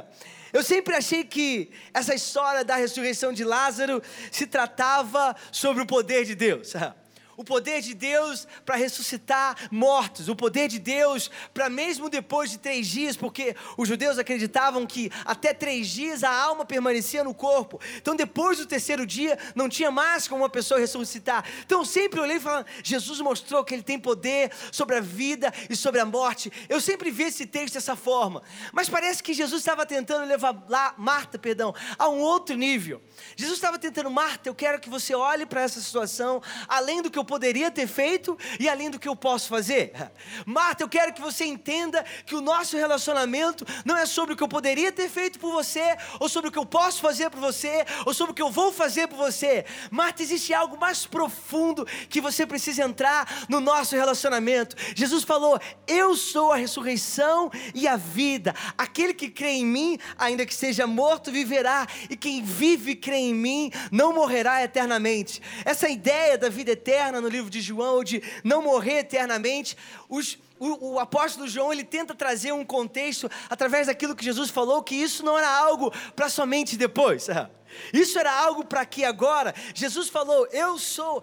Eu 0.51 0.63
sempre 0.63 0.95
achei 0.95 1.23
que 1.23 1.69
essa 1.93 2.15
história 2.15 2.65
da 2.65 2.75
ressurreição 2.75 3.31
de 3.31 3.43
Lázaro 3.43 4.01
se 4.31 4.47
tratava 4.47 5.35
sobre 5.51 5.83
o 5.83 5.85
poder 5.85 6.25
de 6.25 6.33
Deus 6.33 6.73
o 7.39 7.43
poder 7.45 7.81
de 7.81 7.93
Deus 7.93 8.45
para 8.65 8.75
ressuscitar 8.75 9.55
mortos, 9.71 10.27
o 10.27 10.35
poder 10.35 10.67
de 10.67 10.77
Deus 10.77 11.31
para 11.53 11.69
mesmo 11.69 12.09
depois 12.09 12.51
de 12.51 12.57
três 12.57 12.85
dias, 12.85 13.15
porque 13.15 13.55
os 13.77 13.87
judeus 13.87 14.17
acreditavam 14.17 14.85
que 14.85 15.09
até 15.23 15.53
três 15.53 15.87
dias 15.87 16.21
a 16.21 16.29
alma 16.29 16.65
permanecia 16.65 17.23
no 17.23 17.33
corpo. 17.33 17.79
Então, 17.95 18.13
depois 18.13 18.57
do 18.57 18.65
terceiro 18.65 19.05
dia, 19.05 19.39
não 19.55 19.69
tinha 19.69 19.89
mais 19.89 20.27
como 20.27 20.41
uma 20.41 20.49
pessoa 20.49 20.81
ressuscitar. 20.81 21.45
Então, 21.65 21.85
sempre 21.85 22.19
olhei 22.19 22.35
e 22.35 22.39
falei: 22.41 22.65
Jesus 22.83 23.21
mostrou 23.21 23.63
que 23.63 23.73
ele 23.73 23.83
tem 23.83 23.97
poder 23.97 24.51
sobre 24.69 24.97
a 24.97 24.99
vida 24.99 25.53
e 25.69 25.77
sobre 25.77 26.01
a 26.01 26.05
morte. 26.05 26.51
Eu 26.67 26.81
sempre 26.81 27.09
vi 27.09 27.23
esse 27.23 27.45
texto 27.45 27.75
dessa 27.75 27.95
forma, 27.95 28.43
mas 28.73 28.89
parece 28.89 29.23
que 29.23 29.33
Jesus 29.33 29.61
estava 29.61 29.85
tentando 29.85 30.27
levar 30.27 30.65
lá, 30.67 30.93
Marta, 30.97 31.39
perdão, 31.39 31.73
a 31.97 32.09
um 32.09 32.19
outro 32.19 32.57
nível. 32.57 33.01
Jesus 33.37 33.57
estava 33.57 33.79
tentando, 33.79 34.11
Marta, 34.11 34.49
eu 34.49 34.55
quero 34.55 34.77
que 34.81 34.89
você 34.89 35.15
olhe 35.15 35.45
para 35.45 35.61
essa 35.61 35.79
situação, 35.79 36.41
além 36.67 37.01
do 37.01 37.09
que 37.09 37.17
eu 37.17 37.28
poderia 37.29 37.69
ter 37.69 37.85
feito 37.85 38.35
e 38.59 38.67
além 38.67 38.89
do 38.89 38.97
que 38.97 39.07
eu 39.07 39.15
posso 39.15 39.47
fazer. 39.49 39.93
Marta, 40.47 40.83
eu 40.83 40.89
quero 40.89 41.13
que 41.13 41.21
você 41.21 41.45
entenda 41.45 42.03
que 42.25 42.33
o 42.33 42.41
nosso 42.41 42.75
relacionamento 42.75 43.63
não 43.85 43.95
é 43.95 44.07
sobre 44.07 44.33
o 44.33 44.37
que 44.37 44.41
eu 44.41 44.47
poderia 44.47 44.91
ter 44.91 45.07
feito 45.07 45.37
por 45.37 45.51
você, 45.51 45.95
ou 46.19 46.27
sobre 46.27 46.49
o 46.49 46.51
que 46.51 46.57
eu 46.57 46.65
posso 46.65 46.99
fazer 46.99 47.29
por 47.29 47.39
você, 47.39 47.85
ou 48.03 48.15
sobre 48.15 48.31
o 48.31 48.35
que 48.35 48.41
eu 48.41 48.49
vou 48.49 48.71
fazer 48.71 49.07
por 49.07 49.17
você. 49.17 49.63
Marta, 49.91 50.23
existe 50.23 50.55
algo 50.55 50.75
mais 50.79 51.05
profundo 51.05 51.85
que 52.09 52.19
você 52.19 52.47
precisa 52.47 52.83
entrar 52.83 53.45
no 53.47 53.59
nosso 53.59 53.95
relacionamento. 53.95 54.75
Jesus 54.95 55.23
falou: 55.23 55.59
Eu 55.85 56.15
sou 56.15 56.51
a 56.51 56.55
ressurreição 56.55 57.51
e 57.75 57.87
a 57.87 57.95
vida. 57.95 58.55
Aquele 58.75 59.13
que 59.13 59.29
crê 59.29 59.51
em 59.51 59.65
mim, 59.65 59.99
ainda 60.17 60.47
que 60.47 60.55
seja 60.55 60.87
morto, 60.87 61.31
viverá, 61.31 61.85
e 62.09 62.17
quem 62.17 62.41
vive 62.41 62.91
e 62.91 62.95
crê 62.95 63.17
em 63.17 63.35
mim 63.35 63.71
não 63.91 64.13
morrerá 64.13 64.63
eternamente. 64.63 65.41
Essa 65.63 65.87
ideia 65.87 66.35
da 66.35 66.49
vida 66.49 66.71
eterna 66.71 67.18
no 67.21 67.27
livro 67.27 67.49
de 67.49 67.61
João, 67.61 68.03
de 68.03 68.21
não 68.43 68.61
morrer 68.61 68.99
eternamente, 68.99 69.77
os, 70.07 70.37
o, 70.59 70.93
o, 70.93 70.99
apóstolo 70.99 71.47
João 71.47 71.71
ele 71.71 71.83
tenta 71.83 72.13
trazer 72.13 72.51
um 72.51 72.65
contexto 72.65 73.29
através 73.49 73.87
daquilo 73.87 74.15
que 74.15 74.23
Jesus 74.23 74.49
falou, 74.49 74.83
que 74.83 74.95
isso 74.95 75.23
não 75.23 75.37
era 75.37 75.49
algo 75.49 75.91
para 76.15 76.29
somente 76.29 76.77
depois. 76.77 77.27
Isso 77.93 78.17
era 78.17 78.33
algo 78.33 78.65
para 78.65 78.83
que 78.83 79.05
agora. 79.05 79.53
Jesus 79.75 80.09
falou: 80.09 80.47
Eu 80.51 80.79
sou, 80.79 81.21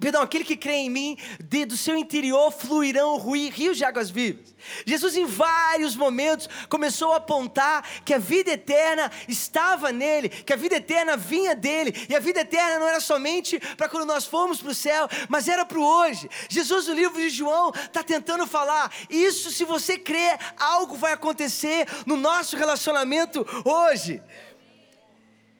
perdão, 0.00 0.22
aquele 0.22 0.44
que 0.44 0.56
crê 0.56 0.76
em 0.76 0.90
mim, 0.90 1.18
de, 1.38 1.64
do 1.64 1.76
seu 1.76 1.96
interior 1.96 2.50
fluirão 2.50 3.18
rios 3.18 3.76
de 3.76 3.84
águas 3.84 4.10
vivas. 4.10 4.54
Jesus, 4.86 5.16
em 5.16 5.26
vários 5.26 5.94
momentos, 5.94 6.48
começou 6.68 7.12
a 7.12 7.16
apontar 7.16 7.86
que 8.04 8.14
a 8.14 8.18
vida 8.18 8.52
eterna 8.52 9.10
estava 9.28 9.92
nele, 9.92 10.28
que 10.28 10.52
a 10.52 10.56
vida 10.56 10.76
eterna 10.76 11.16
vinha 11.16 11.54
dele, 11.54 12.06
e 12.08 12.16
a 12.16 12.20
vida 12.20 12.40
eterna 12.40 12.78
não 12.78 12.88
era 12.88 13.00
somente 13.00 13.60
para 13.76 13.88
quando 13.88 14.06
nós 14.06 14.26
fomos 14.26 14.60
para 14.60 14.70
o 14.70 14.74
céu, 14.74 15.08
mas 15.28 15.48
era 15.48 15.64
para 15.64 15.78
o 15.78 15.84
hoje. 15.84 16.28
Jesus, 16.48 16.86
no 16.86 16.94
livro 16.94 17.20
de 17.20 17.28
João, 17.28 17.70
está 17.70 18.02
tentando 18.02 18.46
falar: 18.46 18.92
isso, 19.08 19.50
se 19.50 19.64
você 19.64 19.98
crer, 19.98 20.38
algo 20.58 20.96
vai 20.96 21.12
acontecer 21.12 21.86
no 22.06 22.16
nosso 22.16 22.56
relacionamento 22.56 23.46
hoje. 23.64 24.22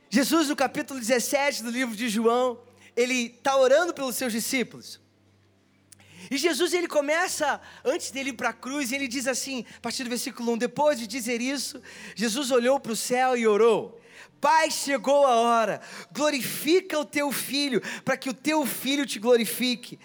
Jesus, 0.09 0.49
no 0.49 0.57
capítulo 0.57 0.99
17 0.99 1.63
do 1.63 1.71
livro 1.71 1.95
de 1.95 2.09
João, 2.09 2.59
ele 2.97 3.27
está 3.27 3.57
orando 3.57 3.95
pelos 3.95 4.17
seus 4.17 4.33
discípulos. 4.33 5.01
E 6.31 6.37
Jesus 6.37 6.73
ele 6.73 6.87
começa, 6.87 7.61
antes 7.85 8.11
dele 8.11 8.31
ir 8.31 8.35
para 8.35 8.51
a 8.51 8.53
cruz, 8.53 8.93
ele 8.93 9.09
diz 9.09 9.27
assim, 9.27 9.65
a 9.77 9.81
partir 9.81 10.05
do 10.05 10.11
versículo 10.11 10.53
1: 10.53 10.59
depois 10.59 10.99
de 10.99 11.07
dizer 11.07 11.41
isso, 11.41 11.81
Jesus 12.15 12.51
olhou 12.51 12.79
para 12.79 12.93
o 12.93 12.97
céu 12.97 13.37
e 13.37 13.47
orou. 13.47 14.01
Pai, 14.41 14.71
chegou 14.71 15.27
a 15.27 15.35
hora, 15.37 15.81
glorifica 16.13 16.99
o 16.99 17.05
teu 17.05 17.31
filho, 17.31 17.83
para 18.05 18.17
que 18.17 18.31
o 18.31 18.35
teu 18.35 18.65
filho 18.65 19.05
te 19.05 19.19
glorifique 19.19 19.99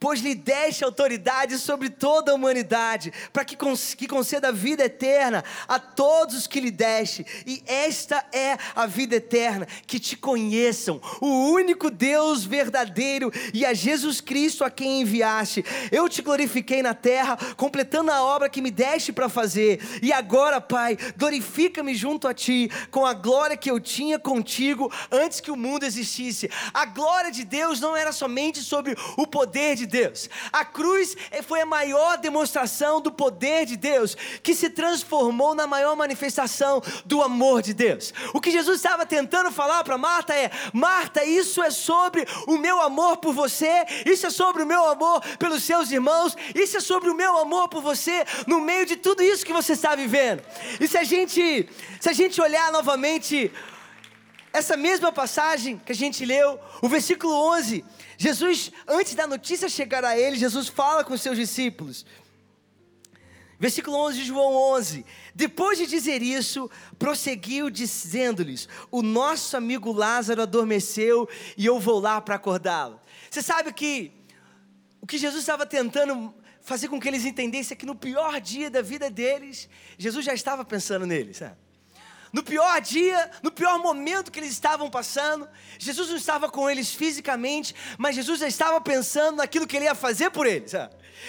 pois 0.00 0.20
lhe 0.20 0.34
deste 0.34 0.82
autoridade 0.82 1.58
sobre 1.58 1.90
toda 1.90 2.32
a 2.32 2.34
humanidade, 2.34 3.12
para 3.34 3.44
que, 3.44 3.54
que 3.96 4.08
conceda 4.08 4.50
vida 4.50 4.82
eterna 4.82 5.44
a 5.68 5.78
todos 5.78 6.34
os 6.34 6.46
que 6.46 6.58
lhe 6.58 6.70
deste, 6.70 7.26
e 7.46 7.62
esta 7.66 8.24
é 8.32 8.56
a 8.74 8.86
vida 8.86 9.16
eterna, 9.16 9.66
que 9.86 10.00
te 10.00 10.16
conheçam, 10.16 11.00
o 11.20 11.50
único 11.50 11.90
Deus 11.90 12.44
verdadeiro 12.44 13.30
e 13.52 13.66
a 13.66 13.74
Jesus 13.74 14.22
Cristo 14.22 14.64
a 14.64 14.70
quem 14.70 15.02
enviaste. 15.02 15.62
Eu 15.92 16.08
te 16.08 16.22
glorifiquei 16.22 16.82
na 16.82 16.94
terra, 16.94 17.36
completando 17.56 18.10
a 18.10 18.22
obra 18.22 18.48
que 18.48 18.62
me 18.62 18.70
deste 18.70 19.12
para 19.12 19.28
fazer, 19.28 19.80
e 20.02 20.12
agora, 20.12 20.60
Pai, 20.60 20.96
glorifica-me 21.18 21.94
junto 21.94 22.26
a 22.26 22.32
ti, 22.32 22.70
com 22.90 23.04
a 23.04 23.12
glória 23.12 23.56
que 23.56 23.70
eu 23.70 23.78
tinha 23.78 24.18
contigo 24.18 24.90
antes 25.10 25.40
que 25.40 25.50
o 25.50 25.56
mundo 25.56 25.84
existisse. 25.84 26.50
A 26.72 26.86
glória 26.86 27.30
de 27.30 27.44
Deus 27.44 27.80
não 27.80 27.94
era 27.94 28.12
somente 28.12 28.60
sobre 28.60 28.96
o 29.18 29.26
poder 29.26 29.76
de 29.76 29.89
Deus. 29.90 30.30
A 30.52 30.64
cruz 30.64 31.16
foi 31.46 31.60
a 31.60 31.66
maior 31.66 32.16
demonstração 32.16 33.00
do 33.00 33.12
poder 33.12 33.66
de 33.66 33.76
Deus, 33.76 34.16
que 34.42 34.54
se 34.54 34.70
transformou 34.70 35.54
na 35.54 35.66
maior 35.66 35.94
manifestação 35.96 36.82
do 37.04 37.22
amor 37.22 37.60
de 37.60 37.74
Deus. 37.74 38.14
O 38.32 38.40
que 38.40 38.50
Jesus 38.50 38.76
estava 38.76 39.04
tentando 39.04 39.50
falar 39.50 39.84
para 39.84 39.98
Marta 39.98 40.34
é: 40.34 40.50
Marta, 40.72 41.24
isso 41.24 41.62
é 41.62 41.70
sobre 41.70 42.26
o 42.46 42.56
meu 42.56 42.80
amor 42.80 43.18
por 43.18 43.34
você, 43.34 43.84
isso 44.06 44.26
é 44.26 44.30
sobre 44.30 44.62
o 44.62 44.66
meu 44.66 44.88
amor 44.88 45.20
pelos 45.38 45.62
seus 45.64 45.90
irmãos, 45.90 46.36
isso 46.54 46.76
é 46.76 46.80
sobre 46.80 47.10
o 47.10 47.14
meu 47.14 47.36
amor 47.38 47.68
por 47.68 47.82
você 47.82 48.24
no 48.46 48.60
meio 48.60 48.86
de 48.86 48.96
tudo 48.96 49.22
isso 49.22 49.44
que 49.44 49.52
você 49.52 49.72
está 49.72 49.94
vivendo. 49.94 50.42
E 50.80 50.86
se 50.86 50.96
a 50.96 51.04
gente, 51.04 51.68
se 52.00 52.08
a 52.08 52.12
gente 52.12 52.40
olhar 52.40 52.70
novamente 52.72 53.52
essa 54.52 54.76
mesma 54.76 55.12
passagem 55.12 55.80
que 55.84 55.92
a 55.92 55.94
gente 55.94 56.24
leu, 56.24 56.58
o 56.82 56.88
versículo 56.88 57.32
11, 57.32 57.84
Jesus, 58.22 58.70
antes 58.86 59.14
da 59.14 59.26
notícia 59.26 59.66
chegar 59.66 60.04
a 60.04 60.14
ele, 60.14 60.36
Jesus 60.36 60.68
fala 60.68 61.02
com 61.02 61.14
os 61.14 61.22
seus 61.22 61.38
discípulos. 61.38 62.04
Versículo 63.58 63.96
11 63.96 64.18
de 64.18 64.24
João 64.26 64.52
11. 64.74 65.06
Depois 65.34 65.78
de 65.78 65.86
dizer 65.86 66.20
isso, 66.20 66.70
prosseguiu 66.98 67.70
dizendo-lhes: 67.70 68.68
O 68.90 69.00
nosso 69.00 69.56
amigo 69.56 69.90
Lázaro 69.90 70.42
adormeceu 70.42 71.26
e 71.56 71.64
eu 71.64 71.80
vou 71.80 71.98
lá 71.98 72.20
para 72.20 72.34
acordá-lo. 72.34 73.00
Você 73.30 73.40
sabe 73.40 73.72
que 73.72 74.12
o 75.00 75.06
que 75.06 75.16
Jesus 75.16 75.40
estava 75.40 75.64
tentando 75.64 76.34
fazer 76.60 76.88
com 76.88 77.00
que 77.00 77.08
eles 77.08 77.24
entendessem 77.24 77.74
é 77.74 77.78
que 77.78 77.86
no 77.86 77.96
pior 77.96 78.38
dia 78.38 78.68
da 78.68 78.82
vida 78.82 79.08
deles, 79.08 79.66
Jesus 79.96 80.26
já 80.26 80.34
estava 80.34 80.62
pensando 80.62 81.06
neles, 81.06 81.38
sabe? 81.38 81.56
No 82.32 82.42
pior 82.42 82.80
dia, 82.80 83.30
no 83.42 83.50
pior 83.50 83.78
momento 83.78 84.30
que 84.30 84.38
eles 84.38 84.50
estavam 84.50 84.88
passando, 84.88 85.48
Jesus 85.78 86.08
não 86.08 86.16
estava 86.16 86.48
com 86.48 86.68
eles 86.70 86.92
fisicamente, 86.92 87.74
mas 87.98 88.14
Jesus 88.14 88.40
já 88.40 88.48
estava 88.48 88.80
pensando 88.80 89.36
naquilo 89.36 89.66
que 89.66 89.76
ele 89.76 89.86
ia 89.86 89.94
fazer 89.94 90.30
por 90.30 90.46
eles. 90.46 90.72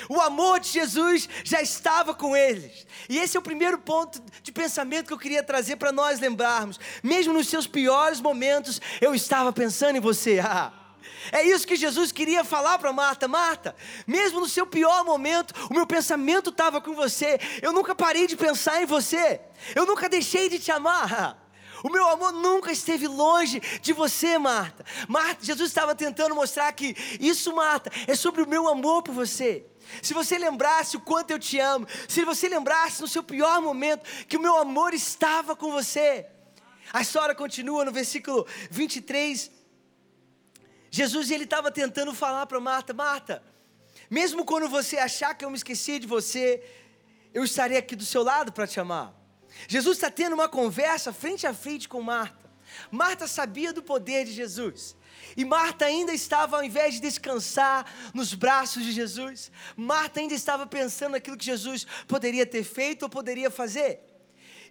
O 0.07 0.19
amor 0.21 0.59
de 0.59 0.69
Jesus 0.69 1.27
já 1.43 1.61
estava 1.61 2.13
com 2.13 2.35
eles. 2.35 2.85
E 3.09 3.17
esse 3.17 3.35
é 3.35 3.39
o 3.39 3.43
primeiro 3.43 3.77
ponto 3.77 4.21
de 4.41 4.51
pensamento 4.51 5.07
que 5.07 5.13
eu 5.13 5.19
queria 5.19 5.43
trazer 5.43 5.75
para 5.75 5.91
nós 5.91 6.19
lembrarmos. 6.19 6.79
Mesmo 7.03 7.33
nos 7.33 7.47
seus 7.47 7.67
piores 7.67 8.21
momentos, 8.21 8.79
eu 8.99 9.13
estava 9.13 9.51
pensando 9.51 9.97
em 9.97 10.01
você. 10.01 10.39
É 11.31 11.43
isso 11.43 11.67
que 11.67 11.75
Jesus 11.75 12.11
queria 12.11 12.43
falar 12.43 12.77
para 12.79 12.91
Marta. 12.93 13.27
Marta, 13.27 13.75
mesmo 14.05 14.39
no 14.39 14.47
seu 14.47 14.65
pior 14.65 15.03
momento, 15.03 15.53
o 15.69 15.73
meu 15.73 15.85
pensamento 15.85 16.49
estava 16.49 16.81
com 16.81 16.93
você. 16.93 17.39
Eu 17.61 17.71
nunca 17.73 17.95
parei 17.95 18.27
de 18.27 18.35
pensar 18.35 18.81
em 18.81 18.85
você. 18.85 19.41
Eu 19.75 19.85
nunca 19.85 20.09
deixei 20.09 20.49
de 20.49 20.59
te 20.59 20.71
amar. 20.71 21.41
O 21.83 21.89
meu 21.89 22.07
amor 22.07 22.31
nunca 22.31 22.71
esteve 22.71 23.07
longe 23.07 23.59
de 23.81 23.93
você, 23.93 24.37
Marta. 24.37 24.85
Marta, 25.07 25.43
Jesus 25.43 25.69
estava 25.69 25.95
tentando 25.95 26.35
mostrar 26.35 26.71
que 26.73 26.95
isso, 27.19 27.55
Marta, 27.55 27.91
é 28.07 28.15
sobre 28.15 28.41
o 28.41 28.47
meu 28.47 28.67
amor 28.67 29.01
por 29.01 29.13
você. 29.13 29.65
Se 30.01 30.13
você 30.13 30.37
lembrasse 30.37 30.95
o 30.95 31.01
quanto 31.01 31.31
eu 31.31 31.39
te 31.39 31.59
amo, 31.59 31.87
se 32.07 32.23
você 32.23 32.47
lembrasse 32.47 33.01
no 33.01 33.07
seu 33.07 33.23
pior 33.23 33.61
momento 33.61 34.07
que 34.27 34.37
o 34.37 34.41
meu 34.41 34.57
amor 34.57 34.93
estava 34.93 35.55
com 35.55 35.71
você. 35.71 36.27
A 36.93 37.01
história 37.01 37.33
continua 37.33 37.85
no 37.85 37.91
versículo 37.91 38.45
23 38.69 39.60
Jesus 40.91 41.31
ele 41.31 41.45
estava 41.45 41.71
tentando 41.71 42.13
falar 42.13 42.45
para 42.45 42.59
Marta, 42.59 42.93
Marta, 42.93 43.41
mesmo 44.09 44.43
quando 44.43 44.67
você 44.67 44.97
achar 44.97 45.33
que 45.33 45.45
eu 45.45 45.49
me 45.49 45.55
esqueci 45.55 45.97
de 45.97 46.05
você, 46.05 46.61
eu 47.33 47.45
estarei 47.45 47.77
aqui 47.77 47.95
do 47.95 48.05
seu 48.05 48.21
lado 48.21 48.51
para 48.51 48.67
te 48.67 48.77
amar. 48.77 49.15
Jesus 49.69 49.97
está 49.97 50.11
tendo 50.11 50.33
uma 50.33 50.49
conversa 50.49 51.13
frente 51.13 51.47
a 51.47 51.53
frente 51.53 51.87
com 51.87 52.01
Marta. 52.01 52.51
Marta 52.91 53.25
sabia 53.25 53.71
do 53.71 53.81
poder 53.81 54.25
de 54.25 54.33
Jesus. 54.33 54.97
E 55.35 55.45
Marta 55.45 55.85
ainda 55.85 56.13
estava, 56.13 56.57
ao 56.57 56.63
invés 56.63 56.95
de 56.95 56.99
descansar 56.99 57.85
nos 58.13 58.33
braços 58.33 58.83
de 58.83 58.91
Jesus, 58.91 59.49
Marta 59.77 60.19
ainda 60.19 60.33
estava 60.33 60.67
pensando 60.67 61.13
naquilo 61.13 61.37
que 61.37 61.45
Jesus 61.45 61.87
poderia 62.05 62.45
ter 62.45 62.65
feito 62.65 63.03
ou 63.03 63.09
poderia 63.09 63.49
fazer. 63.49 64.01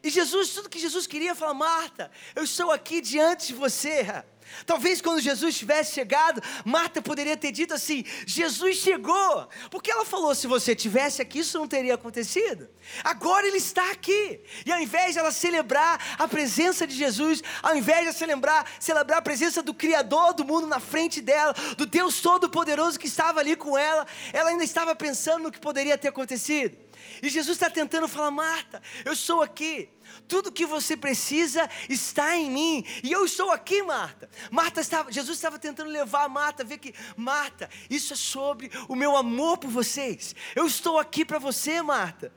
E 0.03 0.11
Jesus, 0.11 0.51
tudo 0.51 0.69
que 0.69 0.79
Jesus 0.79 1.07
queria, 1.07 1.35
falar: 1.35 1.55
Marta, 1.55 2.11
eu 2.35 2.45
estou 2.45 2.71
aqui 2.71 3.01
diante 3.01 3.49
de 3.49 3.55
você. 3.55 4.25
Talvez 4.67 5.01
quando 5.01 5.21
Jesus 5.21 5.57
tivesse 5.57 5.95
chegado, 5.95 6.43
Marta 6.65 7.01
poderia 7.01 7.37
ter 7.37 7.53
dito 7.53 7.75
assim: 7.75 8.05
Jesus 8.27 8.77
chegou. 8.77 9.49
Porque 9.71 9.91
ela 9.91 10.05
falou: 10.05 10.35
se 10.35 10.47
você 10.47 10.75
tivesse 10.75 11.23
aqui, 11.23 11.41
isso 11.41 11.59
não 11.59 11.67
teria 11.67 11.95
acontecido. 11.95 12.69
Agora 13.03 13.47
ele 13.47 13.59
está 13.59 13.91
aqui. 13.91 14.41
E 14.65 14.73
ao 14.73 14.81
invés 14.81 15.13
de 15.13 15.19
ela 15.19 15.33
celebrar 15.33 16.17
a 16.19 16.29
presença 16.29 16.87
de 16.87 16.95
Jesus, 16.95 17.43
ao 17.63 17.77
invés 17.77 18.07
de 18.07 18.13
celebrar, 18.13 18.67
celebrar 18.79 19.19
a 19.19 19.23
presença 19.23 19.63
do 19.63 19.75
Criador 19.75 20.35
do 20.35 20.45
mundo 20.45 20.67
na 20.67 20.81
frente 20.81 21.21
dela, 21.21 21.55
do 21.77 21.87
Deus 21.87 22.21
Todo-Poderoso 22.21 22.99
que 22.99 23.07
estava 23.07 23.41
ali 23.41 23.57
com 23.57 23.77
ela, 23.77 24.07
ela 24.33 24.51
ainda 24.51 24.65
estava 24.65 24.95
pensando 24.95 25.45
no 25.45 25.53
que 25.53 25.61
poderia 25.61 25.97
ter 25.97 26.09
acontecido. 26.09 26.77
E 27.23 27.29
Jesus 27.29 27.57
está 27.57 27.71
tentando 27.71 28.09
falar: 28.09 28.31
Marta, 28.31 28.83
eu 29.05 29.15
sou 29.15 29.43
aqui. 29.43 29.89
Tudo 30.27 30.53
que 30.53 30.67
você 30.67 30.97
precisa 30.97 31.69
está 31.89 32.37
em 32.37 32.51
mim. 32.51 32.85
E 33.03 33.13
eu 33.13 33.25
estou 33.25 33.51
aqui, 33.51 33.83
Marta. 33.83 34.29
Marta 34.51 34.81
estava, 34.81 35.13
Jesus 35.13 35.39
estava 35.39 35.59
tentando 35.59 35.91
levar 35.91 36.25
a 36.25 36.29
Marta 36.29 36.65
ver 36.65 36.79
que, 36.79 36.95
Marta, 37.17 37.69
isso 37.89 38.13
é 38.13 38.17
sobre 38.17 38.71
o 38.89 38.97
meu 38.97 39.17
amor 39.17 39.59
por 39.59 39.71
vocês. 39.71 40.35
Eu 40.55 40.67
estou 40.67 40.99
aqui 40.99 41.25
para 41.25 41.39
você, 41.39 41.83
Marta. 41.83 42.33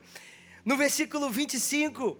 No 0.64 0.76
versículo 0.76 1.30
25, 1.30 2.18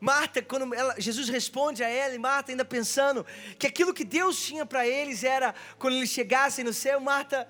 Marta, 0.00 0.40
quando 0.40 0.72
ela, 0.74 0.94
Jesus 0.98 1.28
responde 1.28 1.82
a 1.82 1.88
ela, 1.88 2.14
e 2.14 2.18
Marta 2.18 2.52
ainda 2.52 2.64
pensando 2.64 3.26
que 3.58 3.66
aquilo 3.66 3.92
que 3.92 4.04
Deus 4.04 4.40
tinha 4.40 4.64
para 4.64 4.86
eles 4.86 5.24
era 5.24 5.54
quando 5.76 5.96
eles 5.96 6.10
chegassem 6.10 6.64
no 6.64 6.72
céu, 6.72 7.00
Marta 7.00 7.48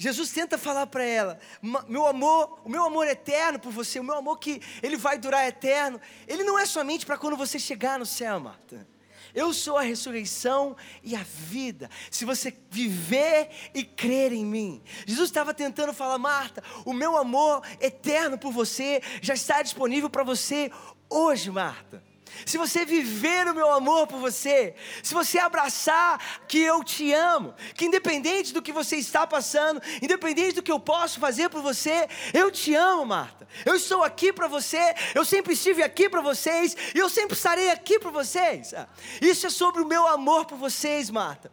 Jesus 0.00 0.30
tenta 0.30 0.56
falar 0.56 0.86
para 0.86 1.04
ela: 1.04 1.38
meu 1.86 2.06
amor, 2.06 2.58
o 2.64 2.70
meu 2.70 2.84
amor 2.84 3.06
eterno 3.06 3.58
por 3.58 3.70
você, 3.70 4.00
o 4.00 4.04
meu 4.04 4.16
amor 4.16 4.38
que 4.38 4.62
ele 4.82 4.96
vai 4.96 5.18
durar 5.18 5.46
eterno, 5.46 6.00
ele 6.26 6.42
não 6.42 6.58
é 6.58 6.64
somente 6.64 7.04
para 7.04 7.18
quando 7.18 7.36
você 7.36 7.58
chegar 7.58 7.98
no 7.98 8.06
céu, 8.06 8.40
Marta. 8.40 8.88
Eu 9.34 9.52
sou 9.52 9.76
a 9.76 9.82
ressurreição 9.82 10.74
e 11.04 11.14
a 11.14 11.22
vida. 11.22 11.90
Se 12.10 12.24
você 12.24 12.56
viver 12.70 13.50
e 13.74 13.84
crer 13.84 14.32
em 14.32 14.44
mim. 14.44 14.82
Jesus 15.06 15.28
estava 15.28 15.52
tentando 15.52 15.92
falar, 15.92 16.16
Marta, 16.16 16.64
o 16.86 16.94
meu 16.94 17.18
amor 17.18 17.62
eterno 17.78 18.38
por 18.38 18.52
você 18.52 19.02
já 19.20 19.34
está 19.34 19.60
disponível 19.60 20.08
para 20.08 20.24
você 20.24 20.72
hoje, 21.10 21.50
Marta 21.50 22.09
se 22.44 22.56
você 22.56 22.84
viver 22.84 23.46
o 23.48 23.54
meu 23.54 23.70
amor 23.72 24.06
por 24.06 24.18
você, 24.18 24.74
se 25.02 25.14
você 25.14 25.38
abraçar 25.38 26.46
que 26.46 26.58
eu 26.58 26.82
te 26.82 27.12
amo, 27.12 27.54
que 27.74 27.86
independente 27.86 28.52
do 28.52 28.62
que 28.62 28.72
você 28.72 28.96
está 28.96 29.26
passando, 29.26 29.80
independente 30.02 30.56
do 30.56 30.62
que 30.62 30.72
eu 30.72 30.80
posso 30.80 31.20
fazer 31.20 31.48
por 31.48 31.62
você, 31.62 32.08
eu 32.32 32.50
te 32.50 32.74
amo, 32.74 33.06
Marta. 33.06 33.46
Eu 33.64 33.74
estou 33.74 34.02
aqui 34.02 34.32
para 34.32 34.48
você, 34.48 34.94
eu 35.14 35.24
sempre 35.24 35.54
estive 35.54 35.82
aqui 35.82 36.08
para 36.08 36.20
vocês 36.20 36.76
e 36.94 36.98
eu 36.98 37.08
sempre 37.08 37.36
estarei 37.36 37.70
aqui 37.70 37.98
para 37.98 38.10
vocês. 38.10 38.72
Isso 39.20 39.46
é 39.46 39.50
sobre 39.50 39.82
o 39.82 39.86
meu 39.86 40.06
amor 40.06 40.46
por 40.46 40.58
vocês, 40.58 41.10
Marta. 41.10 41.50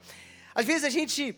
Às 0.53 0.65
vezes 0.65 0.83
a 0.83 0.89
gente 0.89 1.35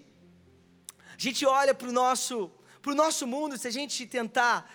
a 1.17 1.21
gente 1.21 1.45
olha 1.45 1.73
para 1.73 1.89
o 1.89 1.91
nosso 1.91 2.49
para 2.82 2.93
o 2.93 2.95
nosso 2.95 3.28
mundo, 3.28 3.58
se 3.58 3.67
a 3.67 3.71
gente 3.71 4.06
tentar 4.06 4.71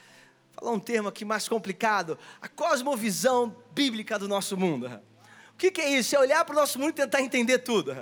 falar 0.64 0.72
um 0.72 0.80
termo 0.80 1.08
aqui 1.08 1.24
mais 1.26 1.46
complicado, 1.46 2.18
a 2.40 2.48
cosmovisão 2.48 3.54
bíblica 3.72 4.18
do 4.18 4.26
nosso 4.26 4.56
mundo. 4.56 4.86
O 5.52 5.56
que, 5.58 5.70
que 5.70 5.80
é 5.80 5.90
isso? 5.90 6.16
É 6.16 6.18
olhar 6.18 6.42
para 6.44 6.54
o 6.54 6.56
nosso 6.56 6.78
mundo 6.78 6.90
e 6.90 6.94
tentar 6.94 7.20
entender 7.20 7.58
tudo. 7.58 7.94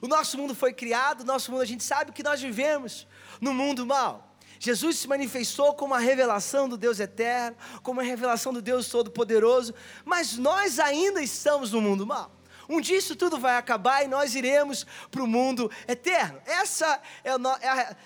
O 0.00 0.08
nosso 0.08 0.38
mundo 0.38 0.54
foi 0.54 0.72
criado, 0.72 1.20
o 1.20 1.24
nosso 1.24 1.52
mundo, 1.52 1.60
a 1.60 1.66
gente 1.66 1.84
sabe 1.84 2.12
que 2.12 2.22
nós 2.22 2.40
vivemos 2.40 3.06
no 3.40 3.52
mundo 3.52 3.84
mal. 3.84 4.36
Jesus 4.58 4.98
se 4.98 5.06
manifestou 5.06 5.74
como 5.74 5.94
a 5.94 5.98
revelação 5.98 6.68
do 6.68 6.76
Deus 6.76 6.98
eterno, 6.98 7.56
como 7.82 8.00
a 8.00 8.02
revelação 8.02 8.52
do 8.52 8.62
Deus 8.62 8.88
Todo-Poderoso, 8.88 9.74
mas 10.04 10.36
nós 10.36 10.80
ainda 10.80 11.22
estamos 11.22 11.72
no 11.72 11.80
mundo 11.80 12.06
mal. 12.06 12.32
Um 12.68 12.80
dia 12.80 12.98
isso 12.98 13.16
tudo 13.16 13.38
vai 13.38 13.56
acabar 13.56 14.04
e 14.04 14.08
nós 14.08 14.34
iremos 14.34 14.86
para 15.10 15.22
o 15.22 15.26
mundo 15.26 15.70
eterno. 15.86 16.40
Essa 16.44 17.00
é 17.24 17.30
a, 17.30 17.58
é 17.62 17.68
a 17.68 17.96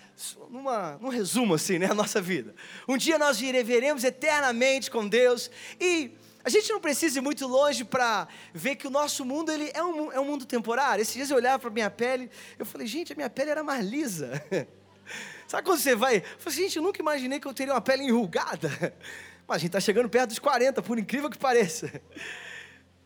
numa, 0.49 0.99
num 1.01 1.09
resumo 1.09 1.55
assim, 1.55 1.79
né, 1.79 1.87
a 1.91 1.95
nossa 1.95 2.21
vida. 2.21 2.55
Um 2.87 2.97
dia 2.97 3.19
nós 3.19 3.39
viveremos 3.39 4.05
eternamente 4.05 4.91
com 4.91 5.09
Deus 5.09 5.51
e 5.81 6.13
a 6.45 6.51
gente 6.51 6.71
não 6.71 6.81
precisa 6.81 7.19
ir 7.19 7.23
muito 7.23 7.47
longe 7.47 7.85
para 7.85 8.27
ver 8.53 8.77
que 8.77 8.87
o 8.87 8.91
nosso 8.91 9.25
mundo 9.25 9.51
ele 9.51 9.71
é, 9.75 9.83
um, 9.83 10.13
é 10.13 10.21
um 10.21 10.25
mundo 10.25 10.45
temporário. 10.45 11.03
Esses 11.03 11.15
dias 11.15 11.31
eu 11.31 11.37
olhava 11.37 11.59
para 11.59 11.69
a 11.69 11.73
minha 11.73 11.91
pele, 11.91 12.31
eu 12.59 12.67
falei, 12.67 12.87
gente, 12.87 13.13
a 13.13 13.17
minha 13.17 13.31
pele 13.31 13.51
era 13.51 13.63
mais 13.63 13.85
lisa. 13.85 14.43
Sabe 15.47 15.65
quando 15.65 15.79
você 15.79 15.95
vai? 15.95 16.19
Eu 16.19 16.39
falei, 16.39 16.59
gente, 16.59 16.77
eu 16.77 16.83
nunca 16.83 17.01
imaginei 17.01 17.39
que 17.39 17.47
eu 17.47 17.55
teria 17.55 17.75
uma 17.75 17.81
pele 17.81 18.05
enrugada. 18.05 18.71
Mas 19.47 19.57
a 19.57 19.59
gente 19.59 19.69
está 19.69 19.81
chegando 19.81 20.09
perto 20.09 20.31
dos 20.31 20.39
40, 20.39 20.83
por 20.83 20.99
incrível 20.99 21.29
que 21.29 21.39
pareça. 21.39 22.01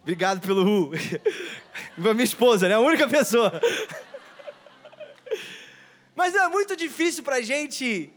Obrigado 0.06 0.40
pelo 0.40 0.62
Ru. 0.62 0.92
Minha 1.98 2.22
esposa, 2.22 2.68
né? 2.68 2.76
A 2.76 2.78
única 2.78 3.08
pessoa. 3.08 3.60
Mas 6.14 6.32
é 6.32 6.46
muito 6.46 6.76
difícil 6.76 7.24
para 7.24 7.38
a 7.38 7.40
gente 7.40 8.12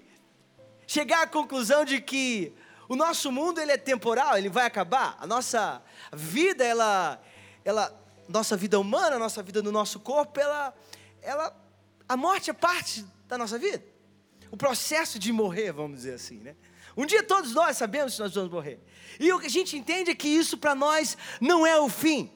chegar 0.85 1.23
à 1.23 1.27
conclusão 1.27 1.83
de 1.83 1.99
que 1.99 2.53
o 2.87 2.95
nosso 2.95 3.31
mundo 3.31 3.59
ele 3.59 3.71
é 3.71 3.77
temporal, 3.77 4.37
ele 4.37 4.49
vai 4.49 4.67
acabar. 4.67 5.17
A 5.19 5.25
nossa 5.25 5.81
vida, 6.13 6.63
ela, 6.63 7.19
ela, 7.65 7.91
nossa 8.27 8.55
vida 8.55 8.79
humana, 8.79 9.15
a 9.15 9.19
nossa 9.19 9.41
vida 9.41 9.63
no 9.63 9.71
nosso 9.71 9.99
corpo, 9.99 10.39
ela, 10.39 10.71
ela 11.23 11.51
a 12.07 12.15
morte 12.15 12.51
é 12.51 12.53
parte 12.53 13.03
da 13.27 13.35
nossa 13.35 13.57
vida. 13.57 13.83
O 14.51 14.57
processo 14.57 15.17
de 15.17 15.31
morrer, 15.31 15.71
vamos 15.71 15.97
dizer 15.97 16.13
assim, 16.13 16.37
né? 16.37 16.55
Um 16.99 17.05
dia 17.05 17.23
todos 17.23 17.53
nós 17.53 17.77
sabemos 17.77 18.15
que 18.15 18.19
nós 18.19 18.33
vamos 18.33 18.51
morrer. 18.51 18.77
E 19.21 19.31
o 19.31 19.39
que 19.39 19.45
a 19.45 19.49
gente 19.49 19.77
entende 19.77 20.11
é 20.11 20.13
que 20.13 20.27
isso 20.27 20.57
para 20.57 20.75
nós 20.75 21.17
não 21.39 21.65
é 21.65 21.79
o 21.79 21.87
fim. 21.87 22.29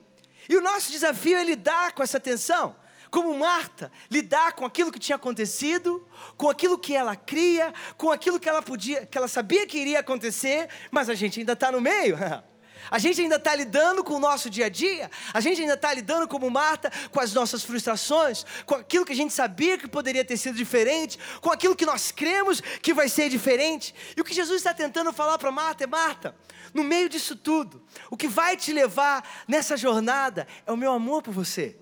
E 0.47 0.55
o 0.55 0.61
nosso 0.61 0.89
desafio 0.89 1.37
é 1.37 1.43
lidar 1.43 1.91
com 1.91 2.01
essa 2.01 2.17
tensão. 2.17 2.73
Como 3.11 3.37
Marta, 3.37 3.91
lidar 4.09 4.53
com 4.53 4.63
aquilo 4.63 4.89
que 4.89 4.99
tinha 4.99 5.17
acontecido, 5.17 6.07
com 6.37 6.49
aquilo 6.49 6.79
que 6.79 6.95
ela 6.95 7.13
cria, 7.13 7.73
com 7.97 8.09
aquilo 8.09 8.39
que 8.39 8.47
ela 8.47 8.61
podia, 8.61 9.05
que 9.05 9.17
ela 9.17 9.27
sabia 9.27 9.67
que 9.67 9.77
iria 9.77 9.99
acontecer, 9.99 10.69
mas 10.89 11.09
a 11.09 11.13
gente 11.13 11.41
ainda 11.41 11.51
está 11.51 11.69
no 11.69 11.81
meio. 11.81 12.15
A 12.91 12.99
gente 12.99 13.21
ainda 13.21 13.35
está 13.37 13.55
lidando 13.55 14.03
com 14.03 14.15
o 14.15 14.19
nosso 14.19 14.49
dia 14.49 14.65
a 14.65 14.69
dia, 14.69 15.09
a 15.33 15.39
gente 15.39 15.61
ainda 15.61 15.73
está 15.73 15.93
lidando 15.93 16.27
como 16.27 16.49
Marta 16.49 16.91
com 17.11 17.19
as 17.19 17.33
nossas 17.33 17.63
frustrações, 17.63 18.45
com 18.65 18.75
aquilo 18.75 19.05
que 19.05 19.13
a 19.13 19.15
gente 19.15 19.33
sabia 19.33 19.77
que 19.77 19.87
poderia 19.87 20.23
ter 20.23 20.37
sido 20.37 20.55
diferente, 20.55 21.17
com 21.41 21.51
aquilo 21.51 21.75
que 21.75 21.85
nós 21.85 22.11
cremos 22.11 22.61
que 22.81 22.93
vai 22.93 23.09
ser 23.09 23.29
diferente. 23.29 23.93
E 24.15 24.21
o 24.21 24.23
que 24.23 24.33
Jesus 24.33 24.57
está 24.57 24.73
tentando 24.73 25.11
falar 25.13 25.37
para 25.37 25.51
Marta 25.51 25.83
é: 25.83 25.87
Marta, 25.87 26.35
no 26.73 26.83
meio 26.83 27.07
disso 27.07 27.35
tudo, 27.35 27.83
o 28.09 28.17
que 28.17 28.27
vai 28.27 28.57
te 28.57 28.73
levar 28.73 29.23
nessa 29.47 29.77
jornada 29.77 30.47
é 30.65 30.71
o 30.71 30.77
meu 30.77 30.91
amor 30.91 31.21
por 31.21 31.33
você. 31.33 31.77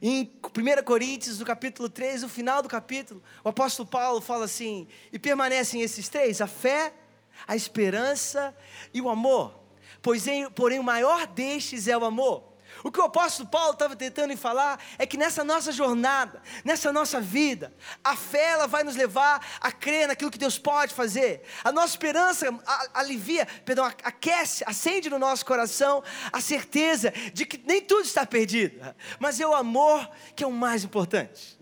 Em 0.00 0.32
1 0.44 0.84
Coríntios, 0.84 1.40
no 1.40 1.44
capítulo 1.44 1.88
3, 1.88 2.22
no 2.22 2.28
final 2.28 2.62
do 2.62 2.68
capítulo, 2.68 3.20
o 3.42 3.48
apóstolo 3.48 3.88
Paulo 3.88 4.20
fala 4.20 4.44
assim: 4.44 4.86
e 5.12 5.18
permanecem 5.18 5.82
esses 5.82 6.08
três: 6.08 6.40
a 6.40 6.46
fé, 6.46 6.92
a 7.46 7.56
esperança 7.56 8.56
e 8.94 9.00
o 9.00 9.08
amor 9.08 9.57
pois 10.08 10.24
porém 10.54 10.78
o 10.78 10.82
maior 10.82 11.26
destes 11.26 11.86
é 11.86 11.94
o 11.94 12.02
amor. 12.02 12.42
O 12.82 12.90
que 12.90 12.98
o 12.98 13.02
apóstolo 13.02 13.46
Paulo 13.46 13.72
estava 13.72 13.94
tentando 13.94 14.34
falar 14.38 14.82
é 14.98 15.04
que 15.04 15.18
nessa 15.18 15.44
nossa 15.44 15.70
jornada, 15.70 16.40
nessa 16.64 16.90
nossa 16.90 17.20
vida, 17.20 17.74
a 18.02 18.16
fé 18.16 18.52
ela 18.52 18.66
vai 18.66 18.82
nos 18.82 18.96
levar 18.96 19.46
a 19.60 19.70
crer 19.70 20.08
naquilo 20.08 20.30
que 20.30 20.38
Deus 20.38 20.58
pode 20.58 20.94
fazer. 20.94 21.42
A 21.62 21.70
nossa 21.70 21.88
esperança 21.88 22.46
alivia, 22.94 23.46
perdão, 23.66 23.84
aquece, 23.84 24.64
acende 24.66 25.10
no 25.10 25.18
nosso 25.18 25.44
coração 25.44 26.02
a 26.32 26.40
certeza 26.40 27.12
de 27.34 27.44
que 27.44 27.62
nem 27.66 27.82
tudo 27.82 28.06
está 28.06 28.24
perdido, 28.24 28.80
mas 29.18 29.38
é 29.38 29.46
o 29.46 29.54
amor 29.54 30.10
que 30.34 30.42
é 30.42 30.46
o 30.46 30.52
mais 30.52 30.84
importante. 30.84 31.57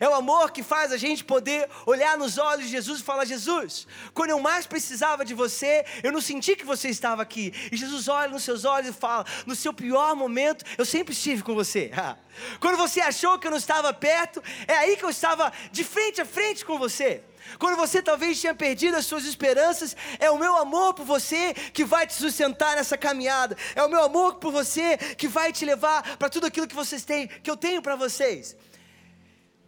É 0.00 0.08
o 0.08 0.14
amor 0.14 0.50
que 0.50 0.62
faz 0.62 0.92
a 0.92 0.96
gente 0.96 1.24
poder 1.24 1.68
olhar 1.86 2.16
nos 2.16 2.38
olhos 2.38 2.66
de 2.66 2.72
Jesus 2.72 3.00
e 3.00 3.02
falar: 3.02 3.24
Jesus, 3.24 3.86
quando 4.14 4.30
eu 4.30 4.40
mais 4.40 4.66
precisava 4.66 5.24
de 5.24 5.34
você, 5.34 5.84
eu 6.02 6.12
não 6.12 6.20
senti 6.20 6.54
que 6.54 6.64
você 6.64 6.88
estava 6.88 7.22
aqui. 7.22 7.52
E 7.72 7.76
Jesus 7.76 8.08
olha 8.08 8.30
nos 8.30 8.42
seus 8.42 8.64
olhos 8.64 8.90
e 8.90 8.92
fala: 8.92 9.24
No 9.46 9.54
seu 9.54 9.72
pior 9.72 10.14
momento, 10.14 10.64
eu 10.76 10.84
sempre 10.84 11.12
estive 11.12 11.42
com 11.42 11.54
você. 11.54 11.90
Quando 12.60 12.76
você 12.76 13.00
achou 13.00 13.38
que 13.38 13.46
eu 13.46 13.50
não 13.50 13.58
estava 13.58 13.92
perto, 13.92 14.42
é 14.66 14.74
aí 14.74 14.96
que 14.96 15.04
eu 15.04 15.10
estava 15.10 15.52
de 15.72 15.82
frente 15.82 16.20
a 16.20 16.24
frente 16.24 16.64
com 16.64 16.78
você. 16.78 17.22
Quando 17.58 17.76
você 17.76 18.02
talvez 18.02 18.40
tinha 18.40 18.54
perdido 18.54 18.96
as 18.96 19.06
suas 19.06 19.24
esperanças, 19.24 19.96
é 20.18 20.30
o 20.30 20.38
meu 20.38 20.56
amor 20.56 20.94
por 20.94 21.04
você 21.04 21.54
que 21.72 21.84
vai 21.84 22.06
te 22.06 22.14
sustentar 22.14 22.76
nessa 22.76 22.96
caminhada. 22.96 23.56
É 23.74 23.82
o 23.82 23.88
meu 23.88 24.02
amor 24.02 24.34
por 24.36 24.52
você 24.52 24.96
que 25.16 25.26
vai 25.26 25.52
te 25.52 25.64
levar 25.64 26.16
para 26.16 26.28
tudo 26.28 26.46
aquilo 26.46 26.68
que 26.68 26.74
vocês 26.74 27.04
têm, 27.04 27.26
que 27.26 27.50
eu 27.50 27.56
tenho 27.56 27.80
para 27.80 27.96
vocês 27.96 28.56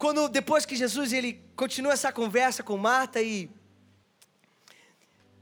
quando 0.01 0.27
depois 0.27 0.65
que 0.65 0.75
Jesus 0.75 1.13
ele 1.13 1.39
continua 1.55 1.93
essa 1.93 2.11
conversa 2.11 2.63
com 2.63 2.75
Marta 2.75 3.21
e 3.21 3.47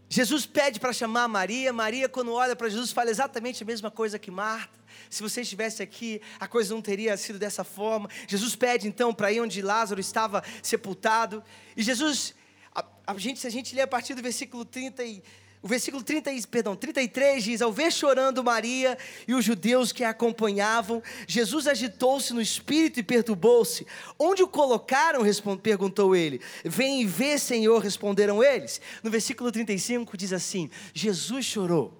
Jesus 0.09 0.45
pede 0.45 0.81
para 0.81 0.91
chamar 0.91 1.29
Maria, 1.29 1.71
Maria 1.71 2.09
quando 2.09 2.33
olha 2.33 2.57
para 2.57 2.67
Jesus 2.67 2.91
fala 2.91 3.09
exatamente 3.09 3.63
a 3.63 3.65
mesma 3.65 3.89
coisa 3.89 4.19
que 4.19 4.29
Marta. 4.29 4.77
Se 5.09 5.23
você 5.23 5.43
estivesse 5.43 5.81
aqui, 5.81 6.21
a 6.37 6.45
coisa 6.45 6.73
não 6.73 6.81
teria 6.81 7.15
sido 7.15 7.39
dessa 7.39 7.63
forma. 7.63 8.09
Jesus 8.27 8.53
pede 8.53 8.85
então 8.85 9.13
para 9.13 9.31
ir 9.31 9.39
onde 9.39 9.61
Lázaro 9.61 10.01
estava 10.01 10.43
sepultado. 10.61 11.41
E 11.77 11.81
Jesus, 11.81 12.35
a, 12.75 12.83
a 13.07 13.17
gente, 13.17 13.39
se 13.39 13.47
a 13.47 13.49
gente 13.49 13.73
ler 13.73 13.83
a 13.83 13.87
partir 13.87 14.13
do 14.13 14.21
versículo 14.21 14.65
30 14.65 15.05
e 15.05 15.23
o 15.61 15.67
versículo 15.67 16.01
30, 16.01 16.31
perdão, 16.49 16.73
33 16.73 17.43
diz: 17.43 17.61
Ao 17.61 17.71
ver 17.71 17.91
chorando 17.91 18.41
Maria 18.41 18.97
e 19.27 19.33
os 19.33 19.43
judeus 19.43 19.91
que 19.91 20.05
a 20.05 20.11
acompanhavam, 20.11 21.03
Jesus 21.27 21.67
agitou-se 21.67 22.33
no 22.33 22.41
espírito 22.41 22.97
e 22.99 23.03
perturbou-se. 23.03 23.85
Onde 24.17 24.41
o 24.41 24.47
colocaram? 24.47 25.21
perguntou 25.61 26.15
ele. 26.15 26.39
Vem 26.63 27.01
e 27.01 27.05
vê, 27.05 27.37
Senhor, 27.37 27.79
responderam 27.79 28.41
eles. 28.41 28.79
No 29.03 29.11
versículo 29.11 29.51
35 29.51 30.15
diz 30.15 30.31
assim: 30.31 30.69
Jesus 30.93 31.45
chorou. 31.45 31.93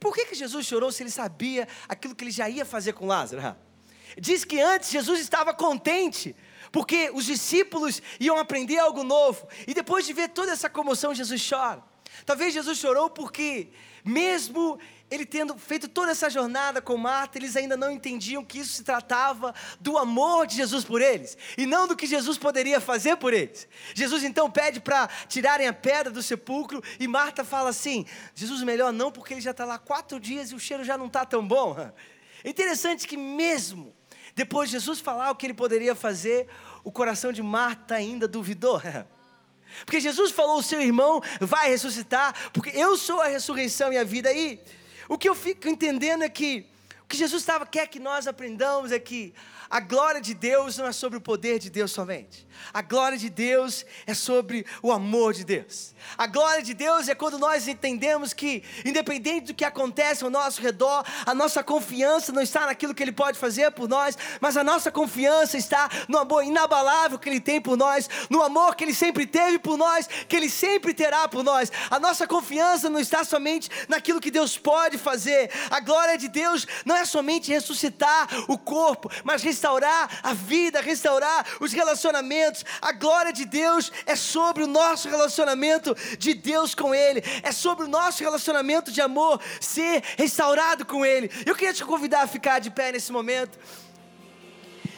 Por 0.00 0.12
que, 0.12 0.26
que 0.26 0.34
Jesus 0.34 0.66
chorou 0.66 0.90
se 0.90 1.04
ele 1.04 1.10
sabia 1.10 1.68
aquilo 1.88 2.16
que 2.16 2.24
ele 2.24 2.32
já 2.32 2.48
ia 2.48 2.64
fazer 2.64 2.94
com 2.94 3.06
Lázaro? 3.06 3.56
Diz 4.18 4.44
que 4.44 4.60
antes 4.60 4.90
Jesus 4.90 5.20
estava 5.20 5.54
contente, 5.54 6.34
porque 6.72 7.12
os 7.14 7.26
discípulos 7.26 8.02
iam 8.18 8.38
aprender 8.38 8.78
algo 8.78 9.04
novo, 9.04 9.46
e 9.68 9.72
depois 9.72 10.04
de 10.04 10.12
ver 10.12 10.30
toda 10.30 10.50
essa 10.50 10.68
comoção, 10.68 11.14
Jesus 11.14 11.48
chora. 11.48 11.93
Talvez 12.24 12.54
Jesus 12.54 12.78
chorou 12.78 13.10
porque, 13.10 13.68
mesmo 14.04 14.78
ele 15.10 15.26
tendo 15.26 15.56
feito 15.58 15.86
toda 15.86 16.10
essa 16.10 16.30
jornada 16.30 16.80
com 16.80 16.96
Marta, 16.96 17.38
eles 17.38 17.56
ainda 17.56 17.76
não 17.76 17.90
entendiam 17.90 18.44
que 18.44 18.58
isso 18.58 18.72
se 18.72 18.82
tratava 18.82 19.54
do 19.78 19.98
amor 19.98 20.46
de 20.46 20.56
Jesus 20.56 20.84
por 20.84 21.00
eles 21.00 21.36
e 21.56 21.66
não 21.66 21.86
do 21.86 21.94
que 21.94 22.06
Jesus 22.06 22.38
poderia 22.38 22.80
fazer 22.80 23.16
por 23.16 23.32
eles. 23.32 23.68
Jesus 23.94 24.24
então 24.24 24.50
pede 24.50 24.80
para 24.80 25.08
tirarem 25.28 25.68
a 25.68 25.72
pedra 25.72 26.10
do 26.10 26.22
sepulcro 26.22 26.82
e 26.98 27.06
Marta 27.06 27.44
fala 27.44 27.70
assim: 27.70 28.06
Jesus, 28.34 28.62
melhor 28.62 28.92
não, 28.92 29.12
porque 29.12 29.34
ele 29.34 29.40
já 29.40 29.50
está 29.50 29.64
lá 29.64 29.78
quatro 29.78 30.18
dias 30.18 30.50
e 30.50 30.54
o 30.54 30.60
cheiro 30.60 30.82
já 30.82 30.96
não 30.96 31.06
está 31.06 31.24
tão 31.24 31.46
bom. 31.46 31.76
É 32.42 32.48
interessante 32.48 33.06
que, 33.06 33.16
mesmo 33.16 33.94
depois 34.34 34.68
de 34.68 34.72
Jesus 34.72 34.98
falar 34.98 35.30
o 35.30 35.36
que 35.36 35.46
ele 35.46 35.54
poderia 35.54 35.94
fazer, 35.94 36.48
o 36.82 36.90
coração 36.90 37.32
de 37.32 37.42
Marta 37.42 37.94
ainda 37.94 38.26
duvidou. 38.26 38.80
Porque 39.84 40.00
Jesus 40.00 40.30
falou: 40.30 40.58
o 40.58 40.62
seu 40.62 40.80
irmão 40.80 41.20
vai 41.40 41.70
ressuscitar, 41.70 42.34
porque 42.52 42.70
eu 42.70 42.96
sou 42.96 43.20
a 43.20 43.28
ressurreição 43.28 43.92
e 43.92 43.98
a 43.98 44.04
vida. 44.04 44.32
E 44.32 44.60
o 45.08 45.18
que 45.18 45.28
eu 45.28 45.34
fico 45.34 45.68
entendendo 45.68 46.22
é 46.22 46.28
que 46.28 46.66
que 47.14 47.18
Jesus 47.18 47.42
estava, 47.42 47.64
quer 47.64 47.86
que 47.86 48.00
nós 48.00 48.26
aprendamos 48.26 48.90
é 48.90 48.98
que 48.98 49.32
a 49.70 49.80
glória 49.80 50.20
de 50.20 50.34
Deus 50.34 50.76
não 50.76 50.86
é 50.86 50.92
sobre 50.92 51.18
o 51.18 51.20
poder 51.20 51.58
de 51.58 51.70
Deus 51.70 51.90
somente. 51.90 52.46
A 52.72 52.82
glória 52.82 53.16
de 53.18 53.30
Deus 53.30 53.84
é 54.06 54.14
sobre 54.14 54.64
o 54.82 54.92
amor 54.92 55.32
de 55.32 55.44
Deus. 55.44 55.94
A 56.16 56.26
glória 56.26 56.62
de 56.62 56.74
Deus 56.74 57.08
é 57.08 57.14
quando 57.14 57.38
nós 57.38 57.66
entendemos 57.66 58.32
que, 58.32 58.62
independente 58.84 59.46
do 59.46 59.54
que 59.54 59.64
acontece 59.64 60.22
ao 60.22 60.30
nosso 60.30 60.60
redor, 60.60 61.04
a 61.26 61.34
nossa 61.34 61.62
confiança 61.62 62.30
não 62.30 62.42
está 62.42 62.66
naquilo 62.66 62.94
que 62.94 63.02
Ele 63.02 63.12
pode 63.12 63.38
fazer 63.38 63.70
por 63.72 63.88
nós, 63.88 64.16
mas 64.40 64.56
a 64.56 64.62
nossa 64.62 64.90
confiança 64.90 65.56
está 65.56 65.88
no 66.08 66.18
amor 66.18 66.44
inabalável 66.44 67.18
que 67.18 67.28
Ele 67.28 67.40
tem 67.40 67.60
por 67.60 67.76
nós, 67.76 68.08
no 68.30 68.42
amor 68.42 68.76
que 68.76 68.84
Ele 68.84 68.94
sempre 68.94 69.26
teve 69.26 69.58
por 69.58 69.76
nós, 69.76 70.08
que 70.28 70.36
Ele 70.36 70.50
sempre 70.50 70.92
terá 70.94 71.26
por 71.26 71.42
nós. 71.42 71.72
A 71.90 71.98
nossa 71.98 72.26
confiança 72.26 72.88
não 72.88 73.00
está 73.00 73.24
somente 73.24 73.68
naquilo 73.88 74.20
que 74.20 74.30
Deus 74.30 74.58
pode 74.58 74.98
fazer. 74.98 75.50
A 75.70 75.80
glória 75.80 76.16
de 76.16 76.28
Deus 76.28 76.66
não 76.84 76.96
é 76.96 77.03
somente 77.04 77.50
ressuscitar 77.50 78.28
o 78.48 78.58
corpo, 78.58 79.10
mas 79.22 79.42
restaurar 79.42 80.20
a 80.22 80.32
vida, 80.32 80.80
restaurar 80.80 81.46
os 81.60 81.72
relacionamentos. 81.72 82.64
A 82.80 82.92
glória 82.92 83.32
de 83.32 83.44
Deus 83.44 83.92
é 84.06 84.16
sobre 84.16 84.62
o 84.62 84.66
nosso 84.66 85.08
relacionamento 85.08 85.96
de 86.18 86.34
Deus 86.34 86.74
com 86.74 86.94
Ele, 86.94 87.22
é 87.42 87.52
sobre 87.52 87.84
o 87.84 87.88
nosso 87.88 88.22
relacionamento 88.22 88.90
de 88.90 89.00
amor 89.00 89.40
ser 89.60 90.02
restaurado 90.16 90.84
com 90.84 91.04
Ele. 91.04 91.30
Eu 91.46 91.54
queria 91.54 91.74
te 91.74 91.84
convidar 91.84 92.22
a 92.22 92.26
ficar 92.26 92.58
de 92.58 92.70
pé 92.70 92.92
nesse 92.92 93.12
momento. 93.12 93.58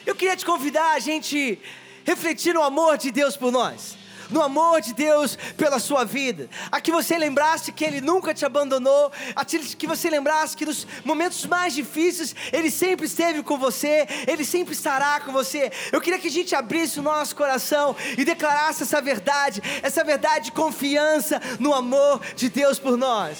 Eu 0.05 0.15
queria 0.15 0.37
te 0.37 0.47
convidar 0.47 0.93
a 0.93 0.99
gente 0.99 1.61
refletir 2.05 2.55
no 2.55 2.63
amor 2.63 2.97
de 2.97 3.11
Deus 3.11 3.37
por 3.37 3.51
nós 3.51 4.06
no 4.31 4.43
amor 4.43 4.81
de 4.81 4.95
Deus 4.95 5.37
pela 5.57 5.79
sua 5.79 6.05
vida, 6.05 6.49
a 6.71 6.81
que 6.81 6.93
você 6.93 7.17
lembrasse 7.19 7.73
que 7.73 7.85
Ele 7.85 8.01
nunca 8.01 8.35
te 8.35 8.45
abandonou, 8.45 9.13
a 9.35 9.45
que 9.45 9.87
você 9.87 10.11
lembrasse 10.11 10.57
que 10.57 10.67
nos 10.67 10.87
momentos 11.05 11.45
mais 11.47 11.75
difíceis 11.75 12.35
Ele 12.53 12.71
sempre 12.71 13.07
esteve 13.07 13.43
com 13.43 13.59
você, 13.59 14.07
Ele 14.27 14.45
sempre 14.45 14.75
estará 14.75 15.21
com 15.21 15.33
você. 15.33 15.71
Eu 15.93 16.01
queria 16.01 16.19
que 16.19 16.29
a 16.29 16.31
gente 16.31 16.55
abrisse 16.55 16.99
o 16.99 17.03
nosso 17.03 17.35
coração 17.35 17.95
e 18.17 18.25
declarasse 18.25 18.83
essa 18.83 19.01
verdade, 19.01 19.63
essa 19.83 20.05
verdade 20.05 20.47
de 20.47 20.53
confiança 20.53 21.41
no 21.59 21.75
amor 21.75 22.21
de 22.35 22.49
Deus 22.49 22.79
por 22.79 22.97
nós. 22.97 23.39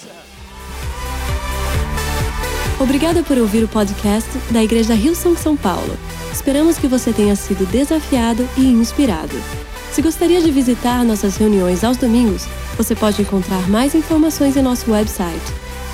Obrigada 2.79 3.23
por 3.23 3.37
ouvir 3.37 3.63
o 3.63 3.67
podcast 3.67 4.29
da 4.51 4.63
Igreja 4.63 4.93
Rio 4.93 5.15
São 5.15 5.35
São 5.35 5.57
Paulo. 5.57 5.97
Esperamos 6.31 6.77
que 6.77 6.87
você 6.87 7.11
tenha 7.11 7.35
sido 7.35 7.65
desafiado 7.65 8.47
e 8.55 8.65
inspirado. 8.65 9.35
Se 9.91 10.01
gostaria 10.01 10.41
de 10.41 10.49
visitar 10.51 11.03
nossas 11.03 11.35
reuniões 11.37 11.83
aos 11.83 11.97
domingos, 11.97 12.47
você 12.77 12.95
pode 12.95 13.21
encontrar 13.21 13.67
mais 13.69 13.93
informações 13.95 14.55
em 14.55 14.61
nosso 14.61 14.89
website 14.91 15.41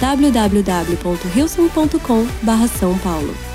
www.hilson.com/são 0.02 2.98
paulo. 3.00 3.53